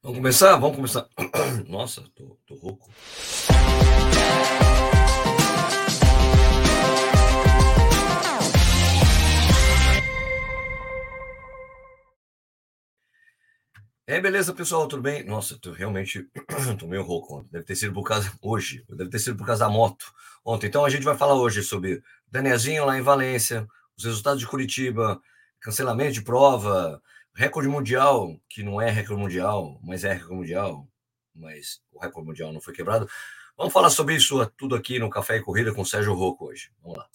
[0.00, 0.56] Vamos começar?
[0.56, 1.08] Vamos começar.
[1.68, 2.88] Nossa, tô, tô rouco.
[14.06, 15.24] É, beleza, pessoal, tudo bem?
[15.24, 16.26] Nossa, tô realmente
[16.78, 17.46] tô meio rouco.
[17.50, 20.06] Deve ter sido por causa hoje, deve ter sido por causa da moto
[20.44, 20.68] ontem.
[20.68, 25.20] Então a gente vai falar hoje sobre Danielzinho lá em Valência, os resultados de Curitiba,
[25.60, 27.02] cancelamento de prova,
[27.38, 30.88] recorde mundial, que não é recorde mundial, mas é recorde mundial,
[31.32, 33.08] mas o recorde mundial não foi quebrado.
[33.56, 36.72] Vamos falar sobre isso tudo aqui no Café e Corrida com Sérgio Rocco hoje.
[36.82, 37.08] Vamos lá.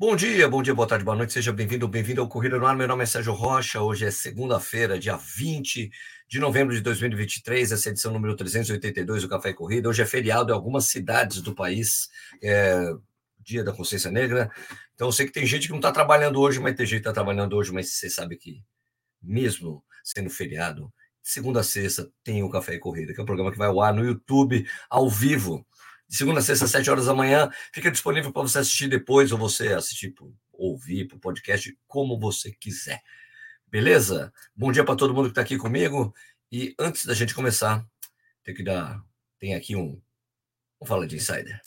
[0.00, 2.76] Bom dia, bom dia, boa tarde, boa noite, seja bem-vindo, bem-vindo ao Corrida no Ar.
[2.76, 3.82] Meu nome é Sérgio Rocha.
[3.82, 5.90] Hoje é segunda-feira, dia 20
[6.28, 9.88] de novembro de 2023, essa edição número 382 do Café e Corrida.
[9.88, 12.08] Hoje é feriado em algumas cidades do país,
[12.40, 12.92] é
[13.40, 14.52] dia da consciência negra.
[14.94, 17.08] Então, eu sei que tem gente que não está trabalhando hoje, mas tem gente que
[17.08, 18.62] está trabalhando hoje, mas você sabe que,
[19.20, 23.50] mesmo sendo feriado, segunda a sexta tem o Café e Corrida, que é um programa
[23.50, 25.66] que vai ao ar no YouTube, ao vivo
[26.08, 27.50] de segunda a sexta, às sete horas da manhã.
[27.72, 30.14] Fica disponível para você assistir depois ou você assistir,
[30.52, 33.02] ouvir para o podcast, como você quiser.
[33.66, 34.32] Beleza?
[34.56, 36.14] Bom dia para todo mundo que está aqui comigo.
[36.50, 37.86] E antes da gente começar,
[38.42, 39.04] tem que dar.
[39.38, 40.00] Tem aqui um.
[40.80, 41.60] Vamos falar de insider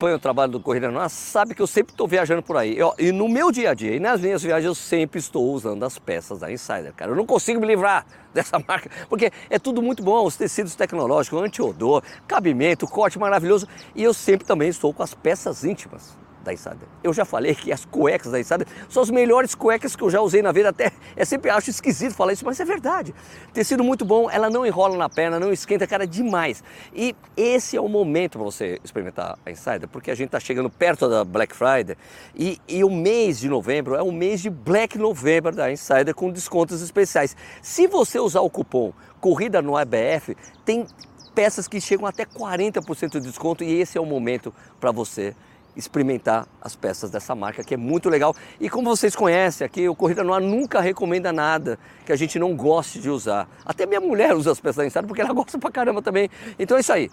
[0.00, 2.78] acompanha o trabalho do Corrida Nossa sabe que eu sempre estou viajando por aí.
[2.78, 5.82] Eu, e no meu dia a dia, e nas minhas viagens, eu sempre estou usando
[5.82, 7.10] as peças da Insider, cara.
[7.10, 11.42] Eu não consigo me livrar dessa marca, porque é tudo muito bom, os tecidos tecnológicos,
[11.42, 13.66] anti-odor, cabimento, corte maravilhoso.
[13.92, 16.16] E eu sempre também estou com as peças íntimas
[16.54, 16.76] da.
[17.02, 20.20] Eu já falei que as cuecas da Insider são as melhores cuecas que eu já
[20.20, 20.70] usei na vida.
[20.70, 23.14] Até é sempre acho esquisito falar isso, mas é verdade.
[23.52, 26.62] Tecido muito bom, ela não enrola na perna, não esquenta, cara, demais.
[26.94, 30.70] E esse é o momento para você experimentar a Insider, porque a gente está chegando
[30.70, 31.96] perto da Black Friday
[32.34, 36.30] e, e o mês de novembro é o mês de Black November da Insider com
[36.30, 37.36] descontos especiais.
[37.62, 40.86] Se você usar o cupom Corrida no ABF, tem
[41.34, 45.34] peças que chegam até 40% de desconto e esse é o momento para você
[45.78, 48.34] experimentar as peças dessa marca, que é muito legal.
[48.60, 52.54] E como vocês conhecem aqui, o Corrida Noir nunca recomenda nada que a gente não
[52.56, 53.48] goste de usar.
[53.64, 56.28] Até minha mulher usa as peças da Insider porque ela gosta pra caramba também.
[56.58, 57.08] Então é isso aí.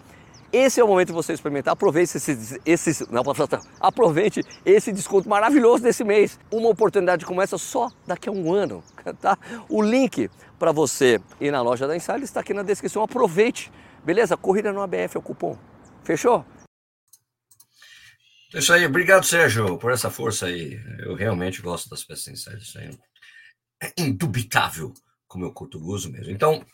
[0.52, 1.72] Esse é o momento de você experimentar.
[1.72, 3.22] Aproveite esse, esse, não,
[3.80, 6.38] aproveite esse desconto maravilhoso desse mês.
[6.50, 8.82] Uma oportunidade como essa só daqui a um ano.
[9.20, 9.38] Tá?
[9.68, 10.28] O link
[10.58, 13.04] para você ir na loja da Insider está aqui na descrição.
[13.04, 13.70] Aproveite.
[14.04, 14.36] Beleza?
[14.36, 15.56] Corrida no ABF é o cupom.
[16.02, 16.44] Fechou?
[18.56, 20.80] É isso aí, obrigado, Sérgio, por essa força aí.
[21.00, 22.88] Eu realmente gosto das peças insights, isso aí
[23.82, 24.94] é indubitável,
[25.28, 26.32] como eu curto o uso mesmo.
[26.32, 26.64] Então,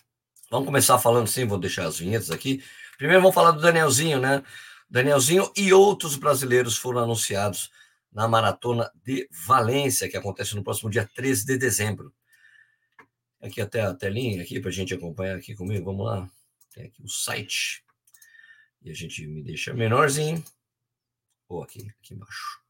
[0.48, 2.62] vamos começar falando sim, vou deixar as vinhetas aqui.
[2.96, 4.44] Primeiro vamos falar do Danielzinho, né?
[4.88, 7.68] Danielzinho e outros brasileiros foram anunciados
[8.12, 12.14] na Maratona de Valência, que acontece no próximo dia 13 de dezembro.
[13.42, 16.30] Aqui até a telinha aqui para a gente acompanhar aqui comigo, vamos lá.
[16.72, 17.84] Tem aqui o site.
[18.80, 20.44] E a gente me deixa menorzinho
[21.54, 22.60] ou aqui, aqui embaixo.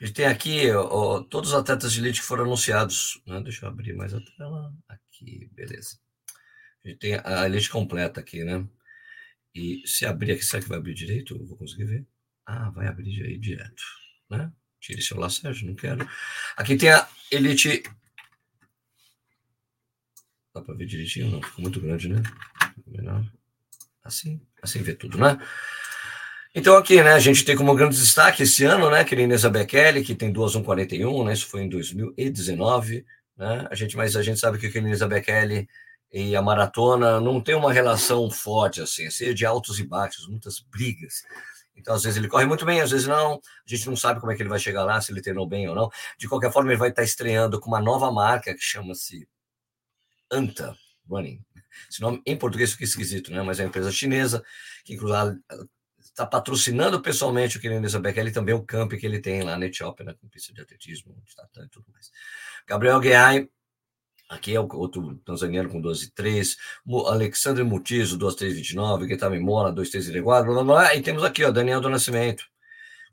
[0.00, 3.20] A gente tem aqui ó, todos os atletas de elite que foram anunciados.
[3.26, 3.40] Né?
[3.40, 4.72] Deixa eu abrir mais a tela.
[4.88, 5.98] Aqui, beleza.
[6.84, 8.66] A gente tem a elite completa aqui, né?
[9.54, 11.36] E se abrir aqui, será que vai abrir direito?
[11.36, 12.06] Eu vou conseguir ver.
[12.46, 13.82] Ah, vai abrir aí direto,
[14.30, 14.52] né?
[14.80, 16.08] Tire seu lá, Sérgio, não quero.
[16.56, 17.82] Aqui tem a elite.
[20.54, 21.30] Dá para ver direitinho?
[21.30, 22.22] Não, ficou muito grande, né?
[22.86, 23.24] Menor.
[24.04, 25.36] Assim, assim vê tudo, né?
[26.58, 29.44] Então aqui, né, a gente tem como grande destaque esse ano, né, que é Inês
[29.44, 34.40] Bekele, que tem 2.141, né, isso foi em 2019, né, a gente, mas a gente
[34.40, 35.68] sabe que a Inês Bekele
[36.12, 40.58] e a maratona não tem uma relação forte, assim, assim, de altos e baixos, muitas
[40.58, 41.22] brigas.
[41.76, 43.34] Então, às vezes ele corre muito bem, às vezes não.
[43.34, 45.68] A gente não sabe como é que ele vai chegar lá, se ele treinou bem
[45.68, 45.88] ou não.
[46.18, 49.28] De qualquer forma, ele vai estar estreando com uma nova marca que chama-se
[50.28, 50.76] Anta
[51.08, 51.40] Running.
[51.88, 53.42] Esse nome em português fica esquisito, né?
[53.42, 54.42] Mas é uma empresa chinesa
[54.84, 54.96] que,
[56.18, 59.66] está patrocinando pessoalmente o Kylian Bekele e também o camp que ele tem lá na
[59.66, 62.10] Etiópia, com pista de atletismo, tatã e tudo mais.
[62.66, 63.48] Gabriel Guiai,
[64.28, 66.56] aqui é o outro tanzaniano com 12,3,
[67.06, 71.88] Alexandre Mutizo, 2,329, Guetame Mora, 2,334, blá, blá, blá, e temos aqui, ó, Daniel do
[71.88, 72.44] Nascimento,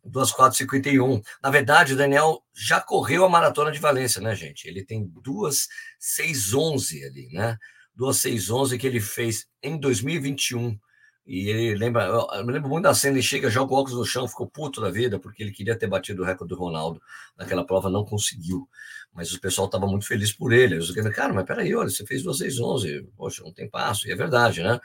[0.03, 1.21] 2,451.
[1.43, 4.67] Na verdade, o Daniel já correu a maratona de Valência, né, gente?
[4.67, 7.59] Ele tem 2,611 ali, né?
[7.95, 10.77] 2,611 que ele fez em 2021
[11.25, 14.05] e ele lembra, eu me lembro muito da cena, ele chega, joga o óculos no
[14.05, 17.01] chão, ficou puto da vida, porque ele queria ter batido o recorde do Ronaldo
[17.35, 18.69] naquela prova, não conseguiu.
[19.11, 20.75] Mas o pessoal estava muito feliz por ele.
[20.75, 24.15] Eles dizendo, cara, mas peraí, olha, você fez 2,11, poxa, não tem passo, e é
[24.15, 24.79] verdade, né?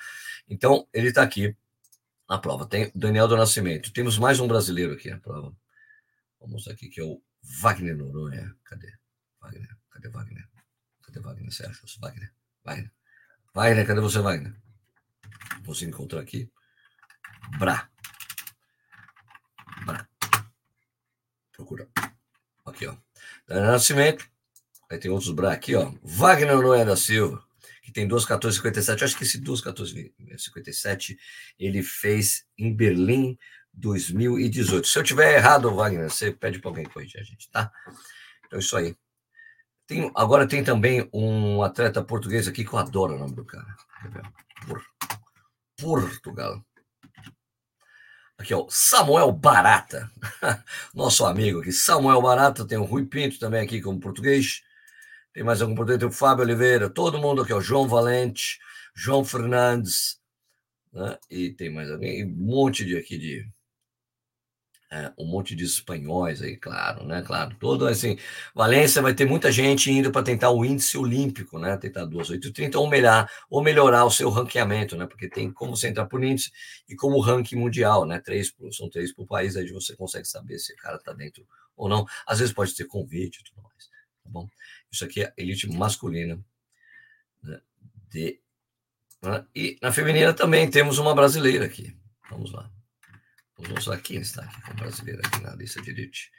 [0.49, 1.55] Então, ele está aqui
[2.29, 2.65] na prova.
[2.67, 3.93] Tem Daniel do Nascimento.
[3.93, 5.55] Temos mais um brasileiro aqui na prova.
[6.41, 7.21] Vamos aqui, que é o
[7.61, 8.55] Wagner Noronha.
[8.65, 8.91] Cadê?
[9.43, 9.77] Wagner.
[9.91, 10.49] Cadê Wagner?
[11.03, 11.83] Cadê Wagner Sérgio?
[12.01, 12.33] Wagner.
[12.65, 12.93] Wagner.
[13.53, 14.55] Wagner, cadê você, Wagner?
[15.65, 16.51] Você encontrou aqui.
[17.59, 17.89] Bra.
[19.85, 20.09] Bra.
[21.53, 21.89] Procura.
[22.67, 22.97] Aqui, ó.
[23.47, 24.29] Daniel Nascimento.
[24.91, 25.93] Aí tem outros Bra aqui, ó.
[26.03, 27.45] Wagner Noronha da Silva
[27.91, 29.03] que tem 2,1457.
[29.03, 31.17] Acho que esse 2,1457
[31.59, 33.37] ele fez em Berlim
[33.75, 34.87] 2018.
[34.87, 37.71] Se eu tiver errado, Wagner, você pede para alguém corrigir a gente, tá?
[38.47, 38.97] Então, isso aí.
[39.87, 43.75] Tem, agora tem também um atleta português aqui que eu adoro o nome do cara.
[44.67, 44.81] Por,
[45.81, 46.65] Portugal.
[48.39, 50.11] Aqui, ó, Samuel Barata.
[50.95, 52.67] Nosso amigo aqui, Samuel Barata.
[52.67, 54.63] Tem o Rui Pinto também aqui como português.
[55.33, 56.01] Tem mais algum português?
[56.01, 58.59] Tem o Fábio Oliveira, todo mundo aqui, o João Valente,
[58.95, 60.19] João Fernandes,
[60.93, 61.19] né?
[61.31, 63.49] e tem mais alguém, um monte de aqui de.
[64.93, 67.23] É, um monte de espanhóis aí, claro, né?
[67.23, 68.19] Claro, todo assim.
[68.53, 71.77] Valência vai ter muita gente indo para tentar o índice olímpico, né?
[71.77, 75.07] Tentar 2,830 ou melhorar, ou melhorar o seu ranqueamento, né?
[75.07, 76.51] Porque tem como você entrar por índice
[76.89, 78.19] e como ranking mundial, né?
[78.19, 81.47] Três, são três por país, aí você consegue saber se o cara está dentro
[81.77, 82.05] ou não.
[82.27, 83.87] Às vezes pode ter convite e tudo mais,
[84.25, 84.49] tá bom?
[84.91, 86.37] Isso aqui é elite masculina.
[87.45, 87.61] Né?
[88.11, 88.41] De,
[89.23, 89.47] né?
[89.55, 91.97] E na feminina também temos uma brasileira aqui.
[92.29, 92.69] Vamos lá.
[93.61, 96.31] Vamos mostrar quem está aqui com brasileira aqui na lista de elite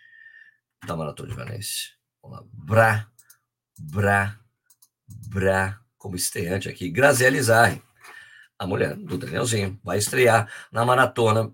[0.88, 1.92] da Maratona de Valência.
[2.22, 2.46] Vamos lá.
[2.52, 3.12] Bra,
[3.78, 4.40] Bra,
[5.08, 6.90] Bra, como estreante aqui.
[6.90, 7.80] Graziele Zarri,
[8.58, 11.54] a mulher do Danielzinho, vai estrear na maratona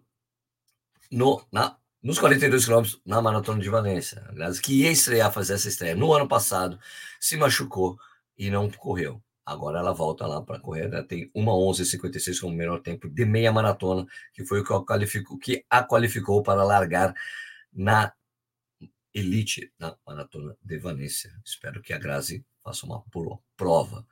[1.11, 4.23] no, na nos 42 quilômetros na Maratona de Valência.
[4.29, 6.79] Aliás, que ia estrear, fazer essa estreia no ano passado,
[7.19, 7.99] se machucou
[8.37, 9.21] e não correu.
[9.47, 11.01] Agora ela volta lá para correr, né?
[11.01, 15.63] tem uma 11:56 como melhor tempo de meia maratona, que foi o que, qualificou, que
[15.69, 17.15] a qualificou para largar
[17.71, 18.11] na
[19.13, 21.33] elite da maratona de Valência.
[21.45, 23.01] Espero que a Grazi faça uma
[23.55, 24.05] prova.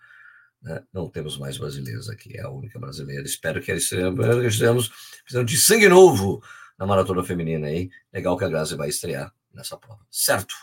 [0.61, 0.81] Né?
[0.93, 3.25] Não temos mais brasileiros aqui, é a única brasileira.
[3.25, 4.87] Espero que estejamos
[5.21, 6.41] precisando de sangue novo
[6.77, 7.89] na maratona feminina aí.
[8.13, 10.55] Legal que a Grazi vai estrear nessa prova, certo?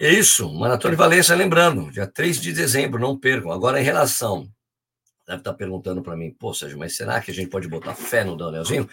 [0.00, 3.50] É isso, Maratona de Valência, lembrando, dia 3 de dezembro, não percam.
[3.50, 4.48] Agora, em relação,
[5.26, 8.22] deve estar perguntando para mim, pô, Sérgio, mas será que a gente pode botar fé
[8.22, 8.88] no Danielzinho?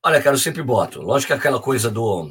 [0.00, 1.02] Olha, cara, eu sempre boto.
[1.02, 2.30] Lógico que aquela coisa do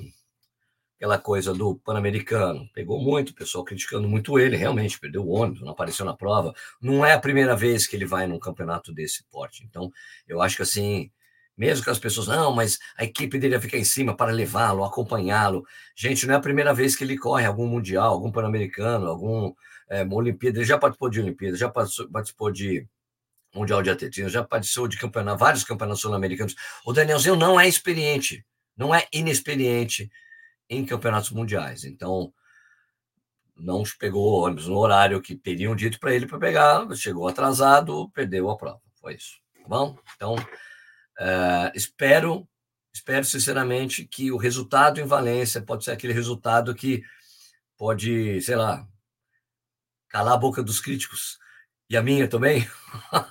[0.96, 2.68] aquela coisa do Pan-Americano.
[2.74, 6.54] Pegou muito, o pessoal criticando muito ele, realmente, perdeu o ônibus, não apareceu na prova.
[6.82, 9.64] Não é a primeira vez que ele vai num campeonato desse porte.
[9.64, 9.92] Então,
[10.28, 11.12] eu acho que assim,
[11.58, 15.66] mesmo que as pessoas, não, mas a equipe dele ficar em cima para levá-lo, acompanhá-lo.
[15.96, 19.52] Gente, não é a primeira vez que ele corre algum Mundial, algum Pan-Americano, algum
[19.90, 20.60] é, Olimpíada.
[20.60, 22.88] Ele já participou de Olimpíada, já participou de
[23.56, 26.56] Mundial de Atletismo, já participou de campeonato, vários campeonatos sul-americanos.
[26.86, 28.46] O Danielzinho não é experiente,
[28.76, 30.12] não é inexperiente
[30.70, 31.86] em campeonatos mundiais.
[31.86, 32.32] Então,
[33.56, 38.52] não pegou ônibus no horário que teriam dito para ele para pegar, chegou atrasado, perdeu
[38.52, 38.80] a prova.
[39.02, 39.40] Foi isso.
[39.64, 39.98] Tá bom?
[40.16, 40.36] Então.
[41.20, 42.48] Uh, espero,
[42.94, 47.04] espero sinceramente que o resultado em Valência pode ser aquele resultado que
[47.78, 48.88] pode, sei lá,
[50.10, 51.38] calar a boca dos críticos
[51.90, 52.68] e a minha também,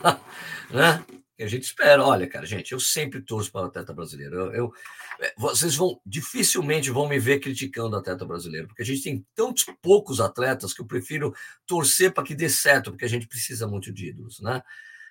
[0.70, 1.04] né?
[1.38, 2.02] E a gente espera.
[2.02, 4.36] Olha, cara, gente, eu sempre torço para o atleta brasileiro.
[4.36, 4.72] Eu, eu,
[5.20, 9.26] é, vocês vão dificilmente vão me ver criticando o atleta brasileiro, porque a gente tem
[9.34, 11.34] tantos poucos atletas que eu prefiro
[11.66, 14.62] torcer para que dê certo, porque a gente precisa muito de ídolos, né?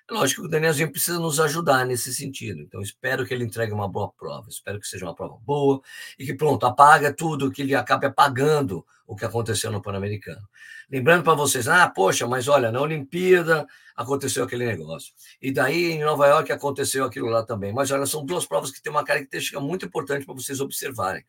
[0.08, 2.60] Lógico que o Danielzinho precisa nos ajudar nesse sentido.
[2.60, 4.48] Então, espero que ele entregue uma boa prova.
[4.48, 5.80] Espero que seja uma prova boa
[6.16, 10.48] e que, pronto, apaga tudo, que ele acabe apagando o que aconteceu no Pan-Americano.
[10.88, 15.12] Lembrando para vocês, ah, poxa, mas olha, na Olimpíada aconteceu aquele negócio.
[15.42, 17.72] E daí, em Nova York, aconteceu aquilo lá também.
[17.72, 21.24] Mas olha, são duas provas que têm uma característica muito importante para vocês observarem.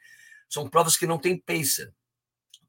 [0.47, 1.91] São provas que não têm pacer.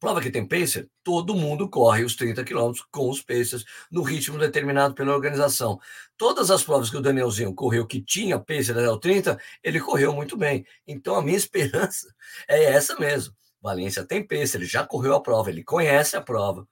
[0.00, 4.38] Prova que tem pacer, todo mundo corre os 30 quilômetros com os pacers no ritmo
[4.38, 5.80] determinado pela organização.
[6.16, 10.12] Todas as provas que o Danielzinho correu que tinha pacer até o 30, ele correu
[10.12, 10.64] muito bem.
[10.86, 12.14] Então a minha esperança
[12.48, 13.34] é essa mesmo.
[13.60, 16.68] Valência tem pacer, ele já correu a prova, ele conhece a prova.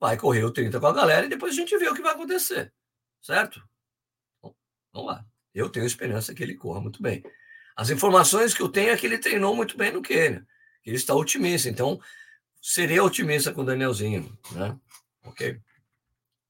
[0.00, 2.12] Vai correr o 30 com a galera e depois a gente vê o que vai
[2.12, 2.72] acontecer.
[3.22, 3.62] Certo?
[4.42, 4.52] Bom,
[4.92, 5.24] vamos lá.
[5.54, 7.22] Eu tenho esperança que ele corra muito bem.
[7.76, 10.44] As informações que eu tenho é que ele treinou muito bem no Quênia.
[10.84, 11.68] Ele está otimista.
[11.68, 12.00] Então,
[12.60, 14.78] serei otimista com o Danielzinho, né?
[15.24, 15.60] Ok?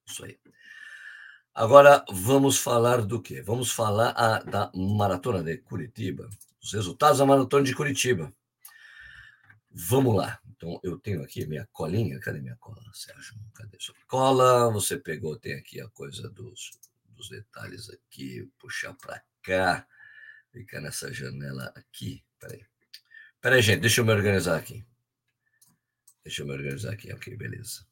[0.06, 0.38] Isso aí.
[1.54, 3.42] Agora vamos falar do quê?
[3.42, 6.28] Vamos falar a, da maratona de Curitiba,
[6.62, 8.32] os resultados da maratona de Curitiba.
[9.70, 10.40] Vamos lá.
[10.48, 12.18] Então eu tenho aqui minha colinha.
[12.20, 13.34] Cadê minha cola, Sérgio?
[13.54, 14.70] Cadê sua cola?
[14.72, 19.86] Você pegou, tem aqui a coisa dos, dos detalhes aqui, puxar para cá.
[20.52, 22.24] Fica nessa janela aqui.
[22.40, 22.64] Peraí.
[23.40, 24.84] Peraí, gente, deixa eu me organizar aqui.
[26.28, 27.10] Deixa eu me organizar aqui.
[27.10, 27.86] Ok, beleza.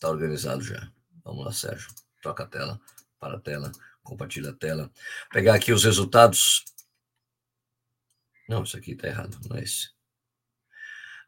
[0.00, 0.90] Tá organizado já.
[1.22, 1.90] Vamos lá, Sérgio.
[2.22, 2.80] Troca a tela,
[3.20, 3.70] para a tela,
[4.02, 4.90] compartilha a tela.
[5.30, 6.64] Pegar aqui os resultados.
[8.48, 9.90] Não, isso aqui tá errado, não é esse.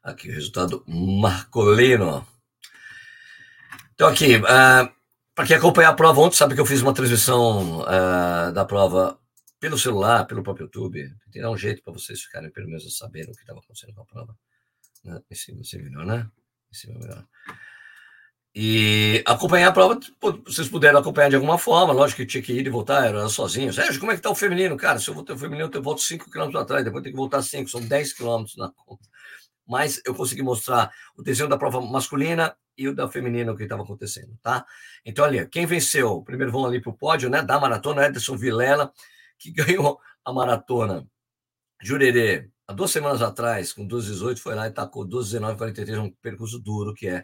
[0.01, 2.27] Aqui o resultado Marcolino.
[3.93, 4.91] Então, aqui, uh,
[5.35, 9.21] para quem acompanhar a prova ontem, sabe que eu fiz uma transmissão uh, da prova
[9.59, 11.15] pelo celular, pelo próprio YouTube.
[11.31, 14.01] Tem dar um jeito para vocês ficarem pelo menos sabendo o que estava acontecendo com
[14.01, 14.35] a prova.
[15.07, 15.21] Né?
[15.31, 16.29] Cima, assim, melhor, né?
[16.71, 17.25] Cima, melhor.
[18.53, 19.99] E acompanhar a prova,
[20.43, 23.71] vocês puderam acompanhar de alguma forma, lógico que tinha que ir e voltar, era sozinho.
[23.71, 24.75] Sérgio, como é que tá o feminino?
[24.75, 27.17] Cara, se eu vou ter o feminino, eu volto 5 km atrás, depois tem que
[27.17, 29.07] voltar 5, são 10 km na conta.
[29.67, 33.63] Mas eu consegui mostrar o desenho da prova masculina e o da feminina, o que
[33.63, 34.65] estava acontecendo, tá?
[35.05, 36.23] Então, ali, quem venceu?
[36.23, 37.43] Primeiro vão ali para o pódio, né?
[37.43, 38.91] Da maratona, Ederson Vilela,
[39.37, 41.05] que ganhou a maratona.
[41.81, 46.93] Jurerê, há duas semanas atrás, com 12,18, foi lá e tacou 12,19,43, um percurso duro
[46.93, 47.23] que é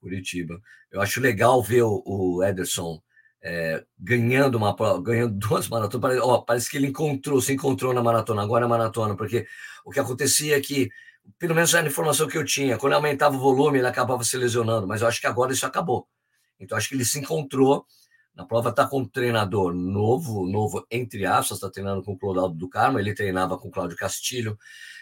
[0.00, 0.60] Curitiba.
[0.90, 3.00] Eu acho legal ver o, Ederson
[3.42, 6.00] é, ganhando uma ganhando duas maratonas.
[6.00, 9.46] Parece, ó, parece que ele encontrou, se encontrou na maratona, agora é maratona, porque
[9.84, 10.90] o que acontecia é que,
[11.38, 14.36] pelo menos era a informação que eu tinha, quando aumentava o volume, ele acabava se
[14.36, 16.08] lesionando, mas eu acho que agora isso acabou.
[16.58, 17.86] Então, acho que ele se encontrou.
[18.34, 22.54] Na prova está com um treinador novo, novo entre aspas, está treinando com o Clodoaldo
[22.54, 24.58] do Carmo, ele treinava com o Cláudio Castilho,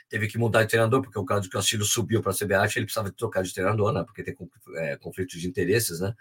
[0.09, 3.13] teve que mudar de treinador, porque o Cláudio Castilho subiu para a CBAT, ele precisava
[3.13, 4.03] trocar de treinador, né?
[4.03, 4.35] Porque tem
[4.77, 6.15] é, conflito de interesses, né?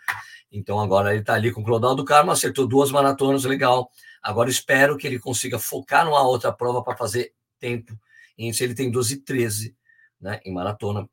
[0.52, 3.90] Então agora ele está ali com o Clodoaldo do Carmo, acertou duas maratonas, legal.
[4.22, 7.98] Agora espero que ele consiga focar numa outra prova para fazer tempo.
[8.38, 9.76] E ele tem 12 13
[10.22, 11.10] né, em maratona.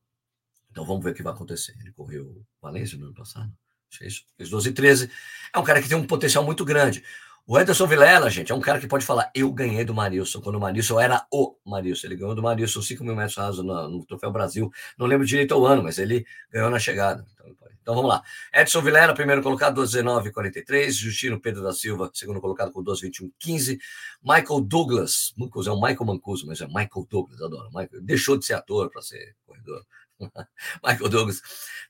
[0.70, 1.74] Então vamos ver o que vai acontecer.
[1.80, 3.52] Ele correu Valência no ano passado.
[3.96, 5.10] Fez, fez 12 13.
[5.54, 7.02] É um cara que tem um potencial muito grande.
[7.46, 10.56] O Anderson Vilela, gente, é um cara que pode falar: eu ganhei do Marilson, quando
[10.56, 12.06] o Marilson era o Marilson.
[12.06, 14.70] Ele ganhou do Marilson 5 mil metros rasos no, no, Troféu Brasil.
[14.96, 17.24] Não lembro direito o ano, mas ele ganhou na chegada.
[17.34, 18.22] Então, então vamos lá.
[18.54, 20.90] Edson Vilela, primeiro colocado, 12,19,43.
[20.90, 23.78] Justino Pedro da Silva, segundo colocado, com 12,21,15.
[24.22, 27.68] Michael Douglas, Mancuso, é o Michael Mancuso, mas é Michael Douglas, adoro.
[27.74, 29.84] Michael, deixou de ser ator para ser corredor.
[30.84, 31.40] Michael Douglas,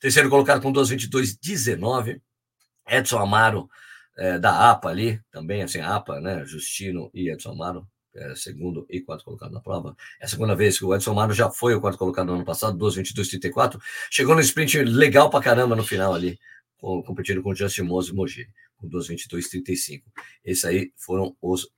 [0.01, 2.21] terceiro colocado com 12,22,19.
[2.87, 3.69] Edson Amaro,
[4.17, 6.45] é, da APA ali, também, assim, APA, né?
[6.45, 9.97] Justino e Edson Amaro, é, segundo e quarto colocado na prova.
[10.21, 12.45] É a segunda vez que o Edson Amaro já foi o quarto colocado no ano
[12.45, 13.81] passado, 2,22,34.
[14.11, 16.39] Chegou no sprint legal pra caramba no final ali,
[16.79, 20.03] competindo com o Justin Mose e Mogi, com 2,22,35.
[20.45, 21.69] Esses aí foram os,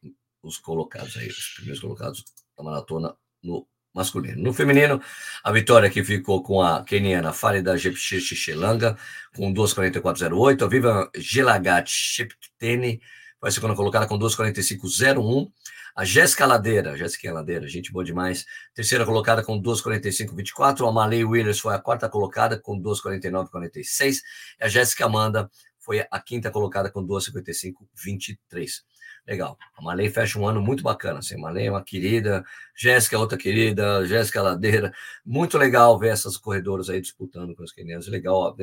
[0.42, 2.24] os colocados aí, os primeiros colocados
[2.56, 4.42] da maratona no masculino.
[4.42, 5.00] No feminino,
[5.42, 8.96] a vitória que ficou com a keniana Farida Jepchirchilanga,
[9.34, 10.62] com 2,44,08.
[10.62, 13.00] A Viva Gelagat Sheptene
[13.40, 15.50] vai ser colocada com 2,45,01.
[15.96, 20.86] A Jéssica Ladeira, Jéssica Ladeira, gente boa demais, terceira colocada com 2,45,24.
[20.86, 24.18] A Malay Williams foi a quarta colocada com 2,49,46.
[24.60, 28.82] E a Jéssica Amanda foi a quinta colocada com 2,55,23.
[29.26, 29.58] Legal.
[29.76, 31.18] A Malay fecha um ano muito bacana.
[31.18, 31.34] Assim.
[31.34, 32.44] A Malay é uma querida,
[32.76, 34.92] Jéssica é outra querida, Jéssica Ladeira.
[35.24, 38.06] Muito legal ver essas corredoras aí disputando com os quenianos.
[38.06, 38.54] Legal, ó,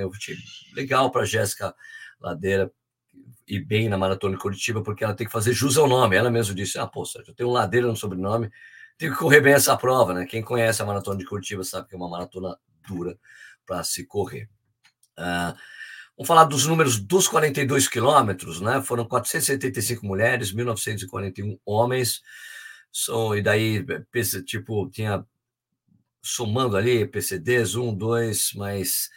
[0.73, 1.75] legal para Jéssica
[2.19, 2.71] Ladeira
[3.45, 6.15] e bem na Maratona de Curitiba, porque ela tem que fazer jus ao nome.
[6.15, 8.49] Ela mesma disse: Ah, pô, eu tenho um Ladeira no sobrenome,
[8.97, 10.25] tenho que correr bem essa prova, né?
[10.25, 13.17] Quem conhece a Maratona de Curitiba sabe que é uma maratona dura
[13.65, 14.49] para se correr.
[15.17, 15.53] Uh,
[16.15, 18.81] Vamos falar dos números dos 42 quilômetros, né?
[18.81, 22.21] Foram 475 mulheres, 1.941 homens.
[22.91, 23.83] São, e daí,
[24.45, 25.25] tipo, tinha
[26.21, 29.09] somando ali PCDs, um, dois, mais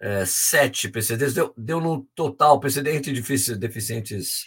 [0.00, 3.12] é, sete PCDs, deu, deu no total, PCD entre
[3.58, 4.46] deficientes,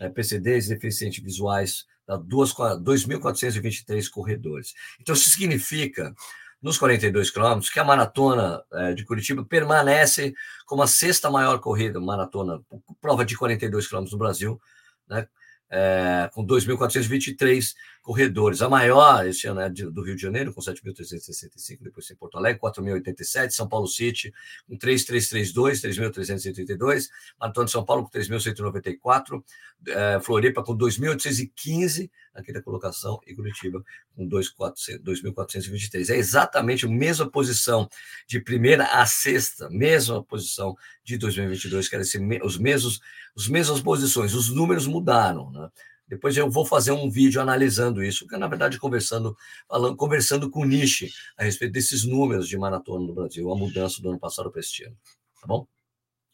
[0.00, 4.74] é, PCDs deficientes visuais, 2.423 corredores.
[5.00, 6.14] Então, isso significa
[6.60, 10.34] nos 42 quilômetros, que a maratona é, de Curitiba permanece
[10.64, 12.60] como a sexta maior corrida, maratona,
[13.00, 14.60] prova de 42 quilômetros no Brasil,
[15.08, 15.26] né?
[15.68, 17.74] É, com 2.423
[18.06, 18.62] corredores.
[18.62, 22.60] A maior esse ano é do Rio de Janeiro, com 7.365, depois tem Porto Alegre,
[22.62, 24.32] 4.087, São Paulo City,
[24.68, 27.08] com 3.332, 3.332,
[27.40, 29.42] Maratona de São Paulo com 3.194,
[29.88, 33.82] é, Floripa com 2.815, aqui da colocação, e Curitiba
[34.14, 36.08] com 2.423.
[36.08, 37.88] É exatamente a mesma posição
[38.28, 43.00] de primeira a sexta, mesma posição de 2022, que era esse, os mesmos,
[43.34, 45.68] os mesmas posições, os números mudaram, né?
[46.08, 49.36] Depois eu vou fazer um vídeo analisando isso, que na verdade conversando,
[49.68, 54.00] falando, conversando com o Nishi a respeito desses números de maratona no Brasil, a mudança
[54.00, 54.96] do ano passado para este ano,
[55.40, 55.66] tá bom?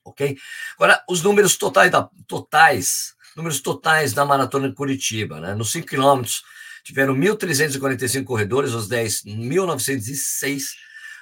[0.04, 0.36] Ok?
[0.74, 5.54] Agora, os números totais, da, totais números totais da maratona de Curitiba, né?
[5.54, 6.42] Nos 5 quilômetros
[6.84, 10.62] Tiveram 1.345 corredores, os 10, 1.906,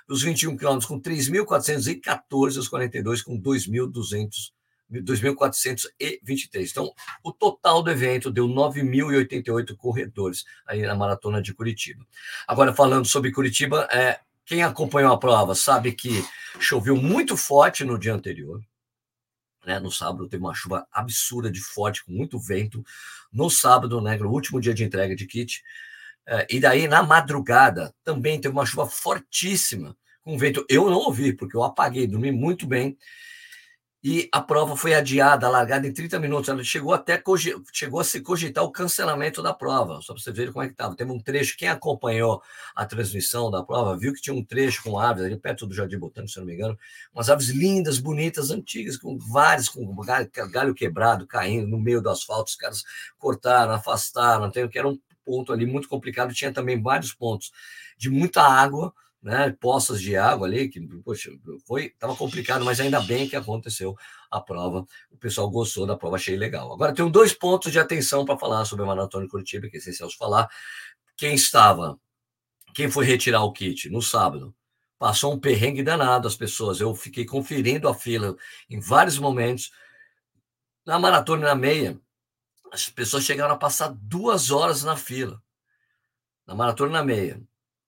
[0.09, 4.53] os 21 quilômetros com 3.414, os 42 com 2.200
[4.91, 6.71] 2.423.
[6.71, 6.93] Então,
[7.23, 12.05] o total do evento deu 9.088 corredores aí na maratona de Curitiba.
[12.47, 16.25] Agora, falando sobre Curitiba, é, quem acompanhou a prova sabe que
[16.59, 18.61] choveu muito forte no dia anterior.
[19.65, 19.79] Né?
[19.79, 22.85] No sábado teve uma chuva absurda de forte, com muito vento.
[23.33, 25.63] No sábado, né, no último dia de entrega de kit.
[26.27, 30.65] É, e daí, na madrugada, também teve uma chuva fortíssima, com vento.
[30.69, 32.97] Eu não ouvi, porque eu apaguei, dormi muito bem
[34.03, 36.49] e a prova foi adiada, largada em 30 minutos.
[36.49, 37.23] Ela chegou até
[37.71, 40.73] chegou a se cogitar o cancelamento da prova, só para você ver como é que
[40.73, 40.97] estava.
[40.97, 42.43] Teve um trecho, quem acompanhou
[42.75, 45.99] a transmissão da prova viu que tinha um trecho com árvores ali perto do Jardim
[45.99, 46.79] Botânico, se não me engano,
[47.13, 52.09] umas árvores lindas, bonitas, antigas, com várias, com galho, galho quebrado, caindo no meio do
[52.09, 52.51] asfalto.
[52.51, 52.85] Os caras
[53.19, 56.33] cortaram, afastaram, que era um ponto ali muito complicado.
[56.33, 57.53] Tinha também vários pontos
[57.99, 61.31] de muita água né, poças de água ali, que, poxa,
[61.67, 63.95] foi, estava complicado, mas ainda bem que aconteceu
[64.31, 64.87] a prova.
[65.11, 66.73] O pessoal gostou da prova, achei legal.
[66.73, 69.79] Agora, tenho dois pontos de atenção para falar sobre a Maratona de Curitiba, que é
[69.79, 70.49] essencial falar.
[71.17, 71.99] Quem estava,
[72.75, 74.55] quem foi retirar o kit no sábado,
[74.99, 76.81] passou um perrengue danado as pessoas.
[76.81, 78.37] Eu fiquei conferindo a fila
[78.71, 79.71] em vários momentos.
[80.87, 82.01] Na maratona na meia,
[82.73, 85.43] as pessoas chegaram a passar duas horas na fila.
[86.47, 87.43] Na maratona na meia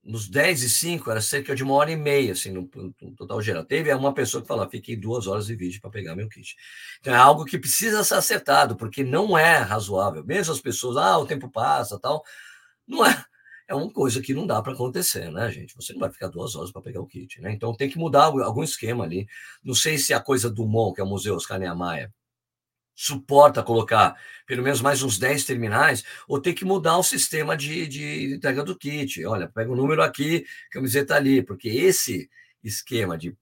[0.04, 2.68] nos 10 e 5 era cerca de uma hora e meia, assim, no,
[3.00, 3.64] no total geral.
[3.64, 6.56] Teve uma pessoa que falou: fiquei duas horas de vídeo para pegar meu kit.
[7.00, 10.25] Então é algo que precisa ser acertado, porque não é razoável.
[10.25, 12.25] Mesmo as pessoas, ah, o tempo passa tal.
[12.87, 13.25] Não é.
[13.68, 15.75] É uma coisa que não dá para acontecer, né, gente?
[15.76, 17.52] Você não vai ficar duas horas para pegar o kit, né?
[17.52, 19.26] Então tem que mudar algum esquema ali.
[19.64, 22.11] Não sei se a coisa do MON, que é o Museu Oscar Niemeyer,
[22.94, 27.87] suporta colocar pelo menos mais uns 10 terminais, ou tem que mudar o sistema de,
[27.87, 29.25] de entrega do kit.
[29.25, 32.28] Olha, pega o número aqui, camiseta ali, porque esse
[32.62, 33.35] esquema de,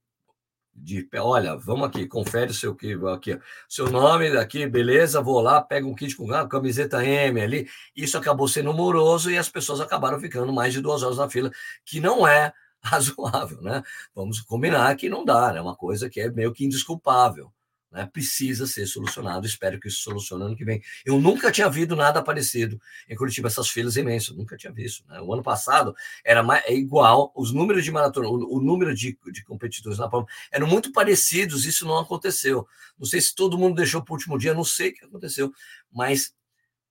[0.73, 2.77] de olha, vamos aqui, confere seu
[3.13, 7.69] aqui, seu nome aqui, beleza, vou lá, pega um kit com ah, camiseta M ali.
[7.97, 11.51] Isso acabou sendo moroso e as pessoas acabaram ficando mais de duas horas na fila,
[11.85, 13.83] que não é razoável, né?
[14.15, 15.61] Vamos combinar que não dá, é né?
[15.61, 17.53] uma coisa que é meio que indesculpável
[17.91, 19.47] né, precisa ser solucionado.
[19.47, 20.83] Espero que isso solucione ano que vem.
[21.05, 25.05] Eu nunca tinha visto nada parecido em Curitiba, essas filas imensas, nunca tinha visto.
[25.09, 25.21] Né?
[25.21, 29.19] O ano passado era mais, é igual, os números de maratona, o, o número de,
[29.33, 32.67] de competidores na prova eram muito parecidos, isso não aconteceu.
[32.99, 35.53] Não sei se todo mundo deixou para o último dia, não sei o que aconteceu,
[35.91, 36.35] mas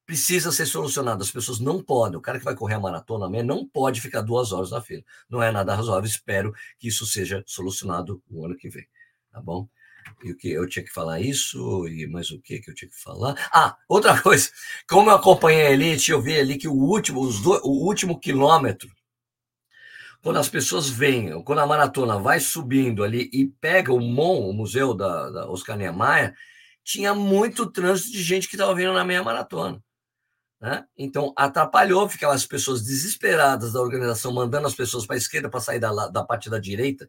[0.09, 1.21] precisa ser solucionado.
[1.21, 4.51] As pessoas não podem, o cara que vai correr a maratona não pode ficar duas
[4.51, 5.03] horas na fila.
[5.29, 6.09] Não é nada razoável.
[6.09, 8.87] Espero que isso seja solucionado o ano que vem.
[9.31, 9.69] Tá bom?
[10.23, 12.89] E o que eu tinha que falar isso, e mais o que que eu tinha
[12.89, 13.35] que falar?
[13.51, 14.49] Ah, outra coisa,
[14.87, 18.89] como eu acompanhei a elite, eu vi ali que o último, do, o último quilômetro,
[20.21, 24.53] quando as pessoas vêm, quando a maratona vai subindo ali e pega o MON, o
[24.53, 26.35] museu da, da Oscar Niemeyer,
[26.83, 29.81] tinha muito trânsito de gente que estava vindo na meia maratona.
[30.59, 30.85] Né?
[30.97, 35.61] Então, atrapalhou, ficavam as pessoas desesperadas da organização, mandando as pessoas para a esquerda para
[35.61, 37.07] sair da, da parte da direita,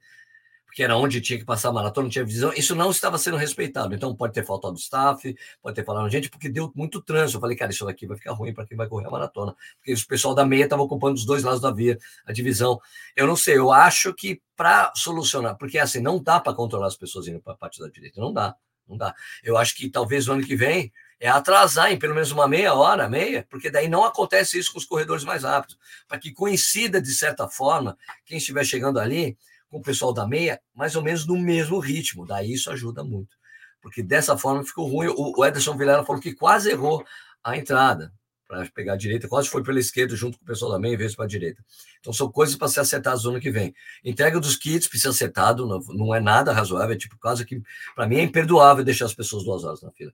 [0.71, 3.37] porque era onde tinha que passar a maratona, não tinha visão, isso não estava sendo
[3.37, 3.93] respeitado.
[3.93, 7.39] Então, pode ter faltado staff, pode ter falado gente, porque deu muito trânsito.
[7.39, 9.93] Eu falei, cara, isso daqui vai ficar ruim para quem vai correr a maratona, porque
[9.93, 12.81] o pessoal da meia estava ocupando os dois lados da via, a divisão.
[13.17, 16.97] Eu não sei, eu acho que para solucionar, porque assim, não dá para controlar as
[16.97, 18.55] pessoas indo para a parte da direita, não dá,
[18.89, 19.13] não dá.
[19.43, 22.75] Eu acho que talvez no ano que vem é atrasar em pelo menos uma meia
[22.75, 27.03] hora, meia, porque daí não acontece isso com os corredores mais rápidos, para que coincida
[27.03, 29.37] de certa forma quem estiver chegando ali
[29.71, 32.27] com o pessoal da meia, mais ou menos no mesmo ritmo.
[32.27, 33.37] Daí isso ajuda muito.
[33.81, 35.09] Porque dessa forma ficou ruim.
[35.17, 37.05] O Ederson Vilela falou que quase errou
[37.43, 38.13] a entrada
[38.51, 40.97] para pegar a direita, quase foi pela esquerda junto com o pessoal da meia, em
[40.97, 41.65] vez para a direita.
[42.01, 43.73] Então são coisas para ser acertadas no ano que vem.
[44.05, 47.63] Entrega dos kits precisa ser acertado, não, é nada razoável, é tipo quase que,
[47.95, 50.13] para mim, é imperdoável deixar as pessoas duas horas na fila.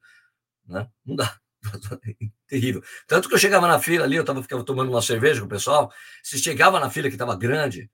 [0.69, 0.87] Né?
[1.07, 1.35] Não dá.
[2.47, 2.83] Terrível.
[3.07, 5.49] Tanto que eu chegava na fila ali, eu tava, ficava tomando uma cerveja com o
[5.49, 5.91] pessoal,
[6.23, 7.91] se chegava na fila que estava grande,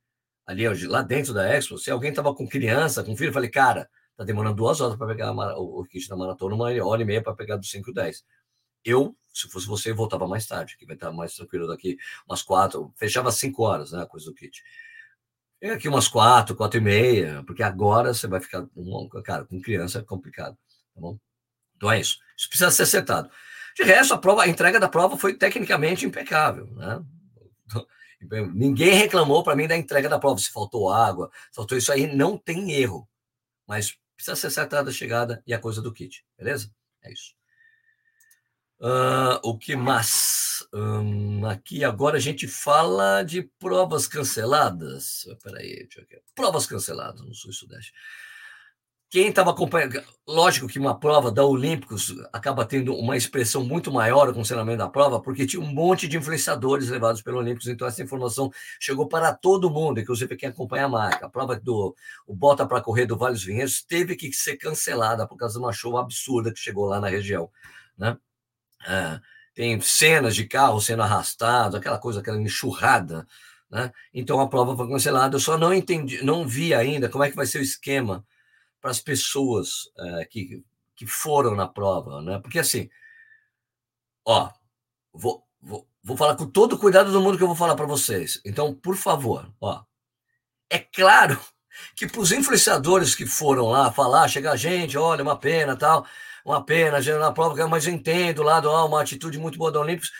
[0.46, 3.88] ali lá dentro da Expo, se alguém estava com criança, com filho, eu falei, cara,
[4.16, 7.34] tá demorando duas horas para pegar o, kit da maratona, uma hora e meia para
[7.34, 8.24] pegar do 5 e 10.
[8.84, 11.96] Eu, se fosse você, voltava mais tarde, que vai estar mais tranquilo daqui,
[12.28, 14.62] umas quatro, fechava cinco horas, né, a coisa do kit.
[15.60, 18.66] É aqui umas quatro, quatro e meia, porque agora você vai ficar,
[19.24, 20.58] cara, com criança é complicado,
[20.94, 21.16] tá bom?
[21.76, 22.18] Então é isso.
[22.36, 23.30] Isso precisa ser acertado.
[23.76, 27.02] De resto, a prova, a entrega da prova foi tecnicamente impecável, né?
[28.54, 32.36] Ninguém reclamou para mim da entrega da prova, se faltou água, faltou isso aí, não
[32.38, 33.08] tem erro.
[33.66, 36.70] Mas precisa ser acertada a chegada e a coisa do kit, beleza?
[37.02, 37.34] É isso.
[38.80, 40.66] Uh, o que mais?
[40.74, 45.24] Um, aqui agora a gente fala de provas canceladas.
[45.42, 46.22] Peraí, deixa eu ver.
[46.34, 47.92] Provas canceladas no Sul e Sudeste.
[49.12, 54.26] Quem estava acompanhando, lógico que uma prova da Olímpicos acaba tendo uma expressão muito maior
[54.26, 58.02] o cancelamento da prova, porque tinha um monte de influenciadores levados pelo Olímpicos, então essa
[58.02, 61.26] informação chegou para todo mundo, inclusive quem acompanha a marca.
[61.26, 61.94] A prova do
[62.26, 65.62] o Bota para Correr do Vale dos Vinhedos teve que ser cancelada por causa de
[65.62, 67.50] uma show absurda que chegou lá na região.
[67.98, 68.16] Né?
[68.88, 69.20] É,
[69.54, 73.26] tem cenas de carro sendo arrastado, aquela coisa, aquela enxurrada.
[73.70, 73.92] Né?
[74.14, 75.36] Então a prova foi cancelada.
[75.36, 78.24] Eu só não entendi, não vi ainda como é que vai ser o esquema
[78.82, 80.64] para as pessoas é, que,
[80.96, 82.40] que foram na prova, né?
[82.40, 82.90] Porque assim,
[84.26, 84.50] ó,
[85.12, 87.86] vou, vou, vou falar com todo o cuidado do mundo que eu vou falar para
[87.86, 88.42] vocês.
[88.44, 89.84] Então, por favor, ó,
[90.68, 91.40] é claro
[91.94, 96.04] que para os influenciadores que foram lá falar, chegar gente, olha, uma pena, tal,
[96.44, 100.10] uma pena, na prova, mas eu entendo lá, uma atitude muito boa da Olímpicos.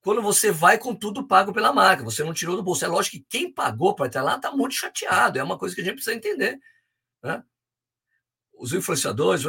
[0.00, 2.84] Quando você vai com tudo pago pela marca, você não tirou do bolso.
[2.84, 5.80] É lógico que quem pagou para estar lá está muito chateado, é uma coisa que
[5.82, 6.58] a gente precisa entender.
[7.22, 7.42] Né?
[8.58, 9.44] Os influenciadores,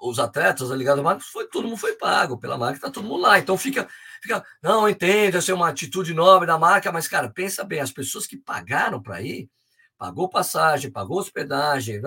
[0.00, 3.22] os atletas ligados à marca, foi, todo mundo foi pago pela marca, está todo mundo
[3.22, 3.38] lá.
[3.38, 3.88] Então fica,
[4.22, 7.92] fica não, entendo, essa é uma atitude nobre da marca, mas, cara, pensa bem, as
[7.92, 9.48] pessoas que pagaram para ir,
[9.96, 12.00] pagou passagem, pagou hospedagem,